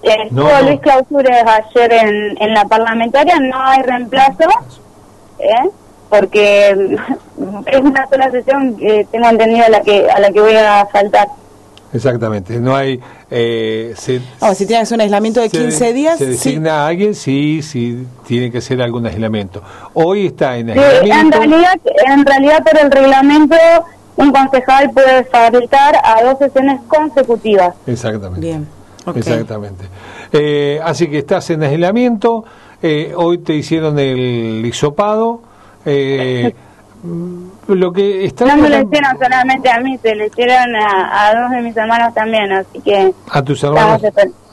Eh, 0.03 0.15
No, 0.32 0.48
Estuvo 0.48 0.62
no. 0.62 0.67
Luis 0.70 0.82
Clausures 0.82 1.44
ayer 1.46 1.94
en, 1.94 2.41
en 2.41 2.53
la 2.53 2.65
parlamentaria, 2.65 3.39
no 3.39 3.60
hay 3.62 3.82
reemplazo, 3.82 4.50
¿eh? 5.39 5.70
porque 6.10 6.70
es 7.65 7.82
una 7.82 8.08
sola 8.08 8.32
sesión 8.32 8.77
que 8.77 9.06
tengo 9.12 9.27
entendido 9.27 9.65
a 9.65 9.70
la 9.70 9.82
que 9.82 10.10
a 10.10 10.20
la 10.20 10.32
que 10.32 10.39
voy 10.39 10.56
a 10.56 10.86
faltar. 10.91 11.27
Exactamente. 11.94 12.60
No 12.60 12.75
hay. 12.75 13.00
Eh, 13.32 13.94
se, 13.98 14.22
Oh, 14.41 14.53
si 14.53 14.65
tienes 14.65 14.91
un 14.91 15.01
aislamiento 15.01 15.39
de 15.41 15.50
se- 15.50 15.58
15 15.58 15.94
días, 15.94 16.17
Se 16.17 16.25
sí. 16.25 16.32
designa 16.32 16.84
a 16.84 16.88
alguien, 16.88 17.15
sí, 17.15 17.62
sí, 17.62 18.06
tiene 18.25 18.51
que 18.51 18.60
ser 18.62 18.82
algún 18.82 19.06
aislamiento. 19.06 19.62
Hoy 19.94 20.27
está 20.27 20.58
en 20.58 20.67
Sí, 20.67 20.74
en 20.74 20.79
aislamiento. 20.79 21.38
realidad, 21.39 21.79
en 22.08 22.25
realidad 22.25 22.63
por 22.63 22.79
el 22.79 22.91
reglamento 22.91 23.56
un 24.17 24.32
concejal 24.32 24.91
puede 24.91 25.24
faltar 25.25 25.96
a 26.03 26.24
dos 26.24 26.38
sesiones 26.39 26.82
consecutivas. 26.88 27.75
Exactamente. 27.86 28.46
Bien, 28.46 28.67
ok. 29.06 29.17
Exactamente. 29.17 29.86
Eh, 30.34 30.79
así 30.84 31.08
que 31.08 31.20
estás 31.20 31.50
en 31.51 31.63
aislamiento. 31.63 32.44
eh, 32.82 33.13
hoy 33.15 33.39
te 33.39 33.53
hicieron 33.56 33.98
el 33.98 34.63
hisopado. 34.65 35.41
eh, 35.86 36.53
lo 37.68 37.94
que 37.94 38.25
está 38.25 38.46
No 38.46 38.57
me 38.57 38.70
lo 38.70 38.81
hicieron 38.81 39.18
solamente 39.20 39.70
a 39.70 39.79
mí, 39.79 39.98
se 40.01 40.16
lo 40.16 40.25
hicieron 40.25 40.75
a, 40.75 41.27
a 41.29 41.42
dos 41.42 41.51
de 41.51 41.62
mis 41.62 41.77
hermanos 41.77 42.14
también, 42.14 42.51
así 42.51 42.79
que 42.79 43.14
a 43.31 43.42
tus 43.42 43.64
hermanos. 43.64 44.01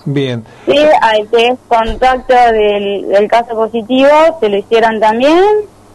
Bien. 0.07 0.45
Sí, 0.67 0.77
al 1.01 1.29
que 1.31 1.49
es 1.49 1.59
contacto 1.67 2.35
del, 2.53 3.09
del 3.09 3.29
caso 3.29 3.55
positivo, 3.55 4.11
se 4.41 4.49
lo 4.51 4.59
hicieron 4.59 5.01
también 5.01 5.43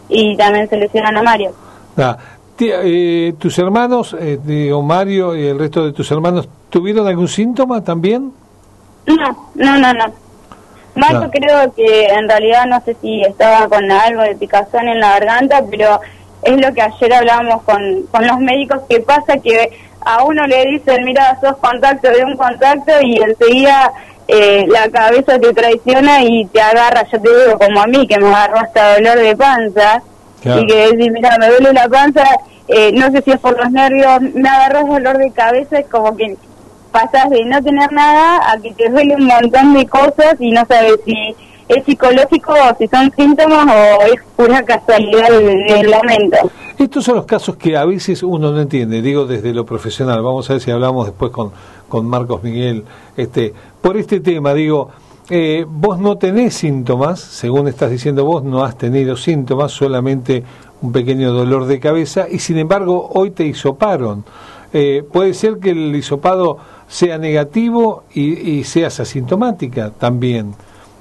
y 0.10 0.36
también 0.36 0.68
se 0.68 0.78
lo 0.78 0.86
hicieron 0.86 1.16
a 1.16 1.22
Mario. 1.22 1.52
Ah, 1.96 2.18
tía, 2.56 2.78
eh, 2.84 3.36
tus 3.38 3.60
hermanos, 3.60 4.16
eh, 4.20 4.40
digo, 4.44 4.82
Mario 4.82 5.36
y 5.36 5.46
el 5.46 5.60
resto 5.60 5.86
de 5.86 5.94
tus 5.94 6.10
hermanos, 6.12 6.50
¿tuvieron 6.72 7.06
algún 7.08 7.28
síntoma 7.28 7.84
también? 7.84 8.34
No, 9.06 9.50
no, 9.54 9.78
no, 9.78 9.94
no. 9.94 10.06
Mario 10.96 11.22
No. 11.22 11.30
creo 11.30 11.74
que 11.74 12.08
en 12.08 12.28
realidad 12.28 12.66
no 12.66 12.82
sé 12.82 12.96
si 13.00 13.22
estaba 13.22 13.68
con 13.70 13.90
algo 13.92 14.24
de 14.24 14.36
picazón 14.36 14.88
en 14.88 15.00
la 15.00 15.12
garganta, 15.20 15.64
pero 15.70 16.00
es 16.44 16.58
lo 16.60 16.74
que 16.74 16.82
ayer 16.82 17.14
hablábamos 17.14 17.62
con, 17.64 18.04
con 18.12 18.26
los 18.28 18.40
médicos, 18.40 18.82
que 18.90 19.00
pasa 19.02 19.38
que 19.38 19.72
a 20.06 20.24
uno 20.24 20.48
le 20.48 20.66
dicen, 20.66 21.04
mira, 21.04 21.38
sos 21.42 21.58
contacto 21.58 22.10
de 22.10 22.24
un 22.24 22.38
contacto 22.38 22.92
y 23.02 23.18
enseguida 23.22 23.92
eh, 24.28 24.66
la 24.70 24.90
cabeza 24.90 25.40
te 25.40 25.54
traiciona 25.54 26.24
y 26.24 26.46
te 26.46 26.62
agarra, 26.62 27.04
yo 27.12 27.20
te 27.22 27.30
digo, 27.30 27.58
como 27.60 27.82
a 27.82 27.88
mí, 27.88 28.08
que 28.08 28.18
me 28.20 28.28
agarró 28.28 28.60
hasta 28.60 28.96
dolor 28.96 29.18
de 29.20 29.36
panza, 29.36 30.02
Claro. 30.42 30.62
y 30.62 30.68
que 30.68 30.76
decís, 30.88 31.12
mira, 31.12 31.36
me 31.38 31.50
duele 31.50 31.74
la 31.74 31.90
panza, 31.90 32.24
eh, 32.70 32.92
no 32.94 33.12
sé 33.12 33.22
si 33.24 33.32
es 33.32 33.40
por 33.40 33.58
los 33.62 33.70
nervios, 33.72 34.22
me 34.22 34.48
agarró 34.48 34.86
dolor 34.86 35.18
de 35.18 35.32
cabeza, 35.32 35.80
es 35.80 35.88
como 35.88 36.16
que 36.16 36.38
pasas 36.94 37.30
de 37.30 37.44
no 37.44 37.62
tener 37.62 37.92
nada 37.92 38.40
a 38.50 38.58
que 38.58 38.72
te 38.72 38.88
duele 38.90 39.16
un 39.16 39.26
montón 39.26 39.74
de 39.74 39.86
cosas 39.88 40.36
y 40.40 40.52
no 40.52 40.66
sabes 40.66 40.94
si 41.06 41.36
es 41.70 41.86
psicológico 41.86 42.54
si 42.80 42.88
son 42.88 43.12
síntomas 43.16 43.68
o 43.68 44.02
es 44.04 44.20
pura 44.36 44.64
casualidad 44.64 45.30
del, 45.30 45.90
momento. 45.90 46.52
Estos 46.78 47.06
son 47.06 47.18
los 47.18 47.26
casos 47.26 47.58
que 47.58 47.78
a 47.78 47.86
veces 47.86 48.24
uno 48.24 48.52
no 48.52 48.60
entiende, 48.60 49.02
digo 49.02 49.26
desde 49.26 49.54
lo 49.54 49.66
profesional. 49.66 50.24
Vamos 50.24 50.50
a 50.50 50.54
ver 50.54 50.62
si 50.62 50.72
hablamos 50.72 51.06
después 51.06 51.32
con, 51.32 51.52
con 51.88 52.08
Marcos 52.08 52.42
Miguel. 52.42 52.86
Este, 53.16 53.54
por 53.82 53.98
este 53.98 54.20
tema, 54.20 54.56
digo, 54.56 54.90
eh, 55.30 55.64
vos 55.70 56.00
no 56.00 56.18
tenés 56.18 56.56
síntomas, 56.56 57.20
según 57.20 57.68
estás 57.68 57.92
diciendo 57.92 58.26
vos, 58.26 58.44
no 58.44 58.64
has 58.64 58.76
tenido 58.76 59.16
síntomas, 59.16 59.72
solamente 59.72 60.44
un 60.82 60.92
pequeño 60.92 61.32
dolor 61.32 61.66
de 61.66 61.80
cabeza, 61.80 62.26
y 62.30 62.40
sin 62.40 62.58
embargo 62.58 63.12
hoy 63.14 63.30
te 63.30 63.46
hisoparon. 63.46 64.26
Eh, 64.74 65.04
puede 65.12 65.36
ser 65.36 65.60
que 65.60 65.70
el 65.72 65.96
hisopado 65.96 66.58
sea 66.88 67.20
negativo 67.20 68.06
y, 68.12 68.58
y 68.58 68.64
seas 68.64 69.00
asintomática 69.00 69.92
también. 69.92 70.56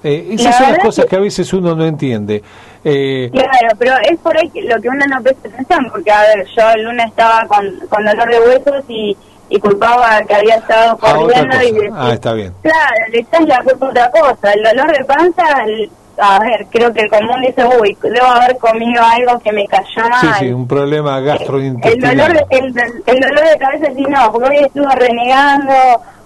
Eh, 0.05 0.29
esas 0.33 0.53
La 0.61 0.67
son 0.67 0.73
las 0.75 0.79
cosas 0.85 1.05
que- 1.05 1.09
que 1.11 1.17
a 1.17 1.21
veces 1.21 1.53
uno 1.53 1.75
no 1.75 1.85
entiende. 1.85 2.43
Eh, 2.85 3.29
Claro, 3.33 3.75
pero 3.79 3.93
es 4.09 4.19
por 4.21 4.37
ahí 4.37 4.51
lo 4.63 4.81
que 4.81 4.89
uno 4.89 5.05
no 5.09 5.21
presta 5.23 5.49
atención, 5.49 5.89
porque 5.91 6.11
a 6.13 6.21
ver, 6.23 6.47
yo 6.57 6.71
el 6.77 6.85
lunes 6.85 7.07
estaba 7.09 7.45
con, 7.49 7.67
con 7.89 8.05
dolor 8.05 8.29
de 8.31 8.41
huesos 8.41 8.85
y, 8.89 9.17
y 9.49 9.59
culpaba 9.59 10.21
que 10.23 10.35
había 10.37 10.57
estado 10.57 10.91
a 10.91 10.95
otra 10.95 11.15
corriendo 11.17 11.57
y 11.63 11.73
decía, 11.73 11.91
Ah, 11.95 12.11
está 12.13 12.33
bien. 12.35 12.55
Claro, 12.63 12.95
le 13.11 13.19
echas 13.19 13.47
la 13.47 13.63
culpa 13.63 13.87
a 13.87 13.89
otra 13.91 14.11
cosa. 14.11 14.53
El 14.53 14.63
dolor 14.63 14.97
de 14.97 15.05
panza, 15.05 15.65
el- 15.67 15.91
a 16.21 16.41
ver, 16.41 16.67
creo 16.71 16.93
que 16.93 17.01
el 17.03 17.09
común 17.11 17.41
dice, 17.43 17.65
uy, 17.81 17.97
debo 18.03 18.27
haber 18.27 18.57
comido 18.59 19.03
algo 19.05 19.39
que 19.41 19.53
me 19.53 19.67
cayó 19.69 20.09
mal. 20.09 20.21
Sí, 20.21 20.29
sí, 20.41 20.53
un 20.53 20.67
problema 20.67 21.19
el 21.19 21.25
gastrointestinal. 21.25 22.17
dolor, 22.17 22.33
de, 22.35 22.57
el, 22.59 22.65
el 23.07 23.21
dolor 23.21 23.49
de 23.49 23.59
cabeza 23.59 23.87
sí 23.95 24.03
no, 24.09 24.33
porque 24.33 24.49
hoy 24.49 24.65
estuve 24.65 24.95
renegando 24.97 25.73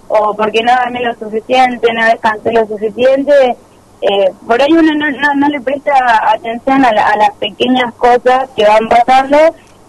o 0.09 0.35
porque 0.35 0.63
no 0.63 0.73
dormí 0.77 1.01
lo 1.05 1.15
suficiente, 1.15 1.89
no 1.93 2.05
descansé 2.07 2.53
lo 2.53 2.67
suficiente. 2.67 3.57
Eh, 4.03 4.33
por 4.47 4.61
ahí 4.61 4.73
uno 4.73 4.93
no, 4.97 5.11
no, 5.11 5.35
no 5.37 5.49
le 5.49 5.61
presta 5.61 5.93
atención 6.33 6.85
a, 6.85 6.93
la- 6.93 7.07
a 7.09 7.17
las 7.17 7.31
pequeñas 7.39 7.95
cosas 7.95 8.49
que 8.57 8.65
van 8.67 8.89
pasando 8.89 9.39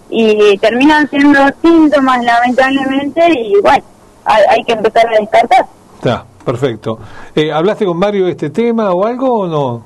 y 0.10 0.56
terminan 0.60 1.10
siendo 1.10 1.40
síntomas 1.64 2.24
lamentablemente 2.24 3.22
y 3.40 3.60
bueno, 3.62 3.84
hay, 4.26 4.44
hay 4.50 4.64
que 4.66 4.74
empezar 4.74 5.08
a 5.08 5.20
descartar. 5.20 5.66
Está, 5.96 6.26
perfecto. 6.46 7.00
Eh, 7.36 7.52
¿Hablaste 7.52 7.86
con 7.86 7.98
Mario 7.98 8.26
de 8.26 8.32
este 8.32 8.50
tema 8.52 8.92
o 8.94 9.06
algo 9.08 9.40
o 9.40 9.48
no? 9.48 9.84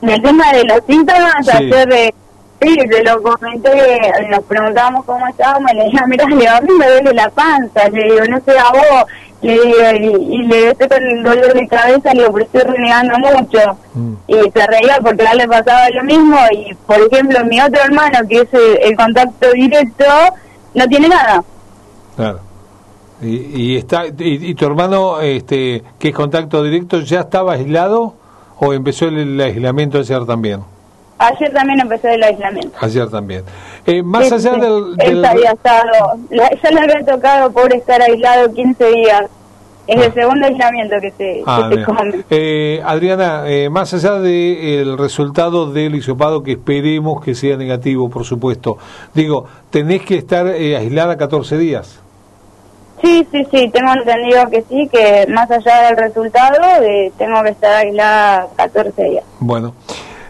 El 0.00 0.22
tema 0.22 0.52
de 0.52 0.62
los 0.64 0.84
síntomas, 0.86 1.34
Sí. 1.44 1.50
ayer 1.52 1.88
de, 1.88 2.14
sí, 2.60 2.76
te 2.76 3.04
lo 3.04 3.22
comenté, 3.22 4.00
nos 4.30 4.44
preguntábamos 4.44 5.04
cómo 5.04 5.26
estábamos, 5.28 5.72
le 5.72 5.84
dije, 5.84 5.98
mira, 6.06 6.24
le 6.26 6.36
digo, 6.36 6.50
a 6.50 6.60
mí 6.60 6.72
me 6.78 6.88
duele 6.88 7.12
la 7.14 7.30
panza, 7.30 7.88
le 7.88 8.04
digo, 8.04 8.24
no 8.28 8.40
sé 8.40 8.58
a 8.58 8.70
vos, 8.70 9.04
le 9.42 9.52
digo, 9.52 9.76
y, 10.00 10.34
y 10.34 10.42
le 10.46 10.70
estoy 10.70 10.88
con 10.88 11.02
el 11.02 11.22
dolor 11.22 11.54
de 11.54 11.68
cabeza, 11.68 12.14
le 12.14 12.20
digo, 12.20 12.32
pero 12.32 12.44
estoy 12.44 12.60
renegando 12.62 13.18
mucho. 13.18 13.58
Mm. 13.94 14.12
Y 14.26 14.34
se 14.50 14.66
reía 14.66 14.98
porque 15.02 15.26
a 15.26 15.32
él 15.32 15.38
le 15.38 15.48
pasaba 15.48 15.88
lo 15.90 16.04
mismo, 16.04 16.36
y 16.52 16.74
por 16.86 16.98
ejemplo, 17.00 17.44
mi 17.44 17.60
otro 17.60 17.82
hermano, 17.82 18.18
que 18.28 18.40
es 18.40 18.54
el, 18.54 18.78
el 18.82 18.96
contacto 18.96 19.52
directo, 19.52 20.04
no 20.74 20.86
tiene 20.86 21.08
nada. 21.08 21.44
Claro. 22.16 22.40
Y, 23.20 23.72
y 23.72 23.76
está 23.76 24.06
y, 24.06 24.12
y 24.18 24.54
tu 24.54 24.64
hermano, 24.66 25.20
este, 25.20 25.82
que 25.98 26.08
es 26.08 26.14
contacto 26.14 26.62
directo, 26.62 27.00
ya 27.00 27.20
estaba 27.20 27.54
aislado 27.54 28.14
o 28.60 28.72
empezó 28.72 29.06
el, 29.06 29.18
el 29.18 29.40
aislamiento 29.40 29.98
ayer 29.98 30.24
también? 30.24 30.60
Ayer 31.18 31.52
también 31.52 31.80
empecé 31.80 32.14
el 32.14 32.22
aislamiento. 32.22 32.76
Ayer 32.80 33.10
también. 33.10 33.44
Eh, 33.84 34.02
más 34.02 34.30
allá 34.30 34.52
del... 34.52 34.94
Él 34.98 35.24
había 35.24 35.50
estado, 35.50 35.90
ya 36.30 36.70
le 36.70 36.80
había 36.80 37.04
tocado 37.04 37.50
por 37.50 37.74
estar 37.74 38.00
aislado 38.00 38.52
15 38.52 38.90
días. 38.90 39.22
Es 39.88 39.96
el 39.96 40.10
ah. 40.10 40.14
segundo 40.14 40.46
aislamiento 40.46 40.96
que 41.00 41.10
se, 41.12 41.42
ah, 41.46 41.70
come. 41.86 42.22
Eh, 42.28 42.82
Adriana, 42.84 43.44
eh, 43.46 43.70
más 43.70 43.94
allá 43.94 44.18
del 44.20 44.98
resultado 44.98 45.72
del 45.72 45.94
hisopado, 45.94 46.42
que 46.42 46.52
esperemos 46.52 47.24
que 47.24 47.34
sea 47.34 47.56
negativo, 47.56 48.10
por 48.10 48.24
supuesto, 48.24 48.76
digo, 49.14 49.46
¿tenés 49.70 50.02
que 50.02 50.16
estar 50.16 50.46
eh, 50.46 50.76
aislada 50.76 51.16
14 51.16 51.56
días? 51.56 52.00
Sí, 53.02 53.26
sí, 53.32 53.46
sí, 53.50 53.70
tengo 53.70 53.92
entendido 53.94 54.50
que 54.50 54.62
sí, 54.68 54.88
que 54.92 55.26
más 55.30 55.50
allá 55.50 55.86
del 55.86 55.96
resultado, 55.96 56.58
tengo 57.16 57.42
que 57.44 57.50
estar 57.50 57.86
aislada 57.86 58.48
14 58.56 59.04
días. 59.04 59.24
Bueno. 59.40 59.72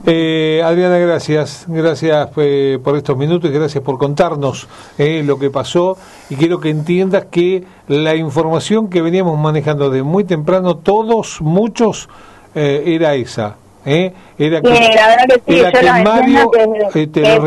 Eh, 0.06 0.62
Adriana, 0.64 0.98
gracias. 0.98 1.64
Gracias 1.66 2.28
eh, 2.36 2.78
por 2.82 2.96
estos 2.96 3.16
minutos 3.16 3.50
y 3.50 3.52
gracias 3.52 3.82
por 3.82 3.98
contarnos 3.98 4.68
eh, 4.96 5.22
lo 5.24 5.38
que 5.38 5.50
pasó. 5.50 5.96
Y 6.30 6.36
quiero 6.36 6.60
que 6.60 6.70
entiendas 6.70 7.26
que 7.30 7.64
la 7.88 8.14
información 8.14 8.88
que 8.88 9.02
veníamos 9.02 9.38
manejando 9.38 9.90
de 9.90 10.02
muy 10.02 10.24
temprano, 10.24 10.76
todos, 10.76 11.40
muchos, 11.40 12.08
era 12.54 13.14
esa. 13.14 13.56
Era 13.84 14.60
que, 14.60 14.76
sí, 14.76 14.82
la 14.94 15.08
verdad 15.08 15.24
que, 15.46 15.52
sí, 15.52 15.60
era 15.60 15.72
que 15.72 16.02
Mario, 16.02 16.50
te 16.50 16.66
lo 16.66 16.90
reitero, 16.90 17.44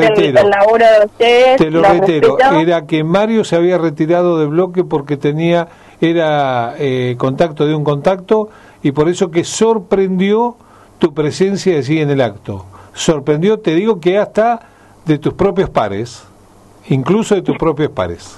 te 1.58 1.70
lo, 1.70 1.84
reitero, 1.84 2.38
era 2.60 2.86
que 2.88 3.04
Mario 3.04 3.44
se 3.44 3.58
había 3.58 3.78
retirado 3.78 4.40
del 4.40 4.48
bloque 4.48 4.84
porque 4.84 5.18
tenía, 5.18 5.68
era 6.00 6.76
contacto 7.18 7.68
de 7.68 7.76
un 7.76 7.84
contacto 7.84 8.50
y 8.82 8.92
por 8.92 9.10
eso 9.10 9.30
que 9.30 9.44
sorprendió 9.44 10.56
tu 11.02 11.16
presencia 11.16 11.78
allí 11.78 12.00
en 12.00 12.12
el 12.12 12.22
acto. 12.22 12.64
Sorprendió, 12.94 13.60
te 13.60 13.74
digo 13.74 14.00
que 14.00 14.20
hasta 14.20 14.60
de 15.04 15.18
tus 15.18 15.34
propios 15.34 15.68
pares, 15.68 16.24
incluso 16.90 17.34
de 17.34 17.42
tus 17.42 17.58
propios 17.58 17.92
pares. 17.92 18.38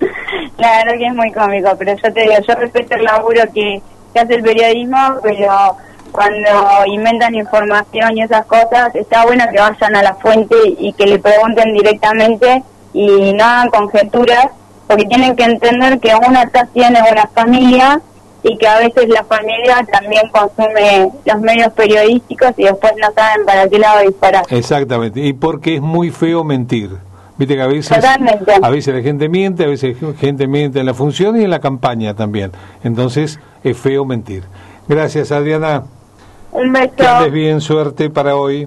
Claro 0.56 0.92
que 0.96 1.06
es 1.06 1.14
muy 1.14 1.32
cómico, 1.32 1.68
pero 1.76 1.94
yo 1.96 2.12
te 2.12 2.20
digo, 2.20 2.34
yo 2.46 2.54
respeto 2.54 2.94
el 2.94 3.04
laburo 3.04 3.42
que, 3.52 3.82
hace 4.14 4.34
el 4.34 4.42
periodismo, 4.42 5.16
pero 5.20 5.76
cuando 6.12 6.86
inventan 6.86 7.34
información 7.34 8.16
y 8.16 8.22
esas 8.22 8.46
cosas, 8.46 8.94
está 8.94 9.24
bueno 9.24 9.44
que 9.50 9.58
vayan 9.58 9.96
a 9.96 10.02
la 10.02 10.14
fuente 10.14 10.54
y 10.78 10.92
que 10.92 11.06
le 11.06 11.18
pregunten 11.18 11.72
directamente 11.74 12.62
y 12.92 13.32
no 13.32 13.44
hagan 13.44 13.68
conjeturas, 13.68 14.46
porque 14.86 15.06
tienen 15.06 15.34
que 15.34 15.42
entender 15.42 15.98
que 15.98 16.14
una 16.14 16.48
tiene 16.72 17.00
una 17.10 17.26
familia 17.34 18.00
y 18.44 18.58
que 18.58 18.68
a 18.68 18.78
veces 18.78 19.08
la 19.08 19.24
familia 19.24 19.84
también 19.90 20.28
consume 20.28 21.10
los 21.24 21.40
medios 21.40 21.72
periodísticos 21.72 22.52
y 22.58 22.64
después 22.64 22.92
no 23.00 23.08
saben 23.14 23.46
para 23.46 23.68
qué 23.68 23.78
lado 23.78 24.02
disparar. 24.02 24.44
Exactamente, 24.50 25.20
y 25.20 25.32
porque 25.32 25.76
es 25.76 25.80
muy 25.80 26.10
feo 26.10 26.44
mentir. 26.44 26.90
Viste 27.36 27.56
que 27.56 27.62
a 27.62 27.66
veces, 27.66 28.04
a 28.62 28.70
veces 28.70 28.94
la 28.94 29.00
gente 29.00 29.28
miente, 29.28 29.64
a 29.64 29.66
veces 29.66 30.00
la 30.00 30.12
gente 30.12 30.46
miente 30.46 30.78
en 30.78 30.86
la 30.86 30.94
función 30.94 31.40
y 31.40 31.42
en 31.42 31.50
la 31.50 31.58
campaña 31.58 32.14
también. 32.14 32.52
Entonces 32.84 33.40
es 33.64 33.76
feo 33.76 34.04
mentir. 34.04 34.44
Gracias, 34.86 35.32
Adriana. 35.32 35.82
Un 36.52 36.72
beso. 36.72 37.24
Que 37.24 37.30
bien, 37.30 37.60
suerte 37.60 38.10
para 38.10 38.36
hoy. 38.36 38.66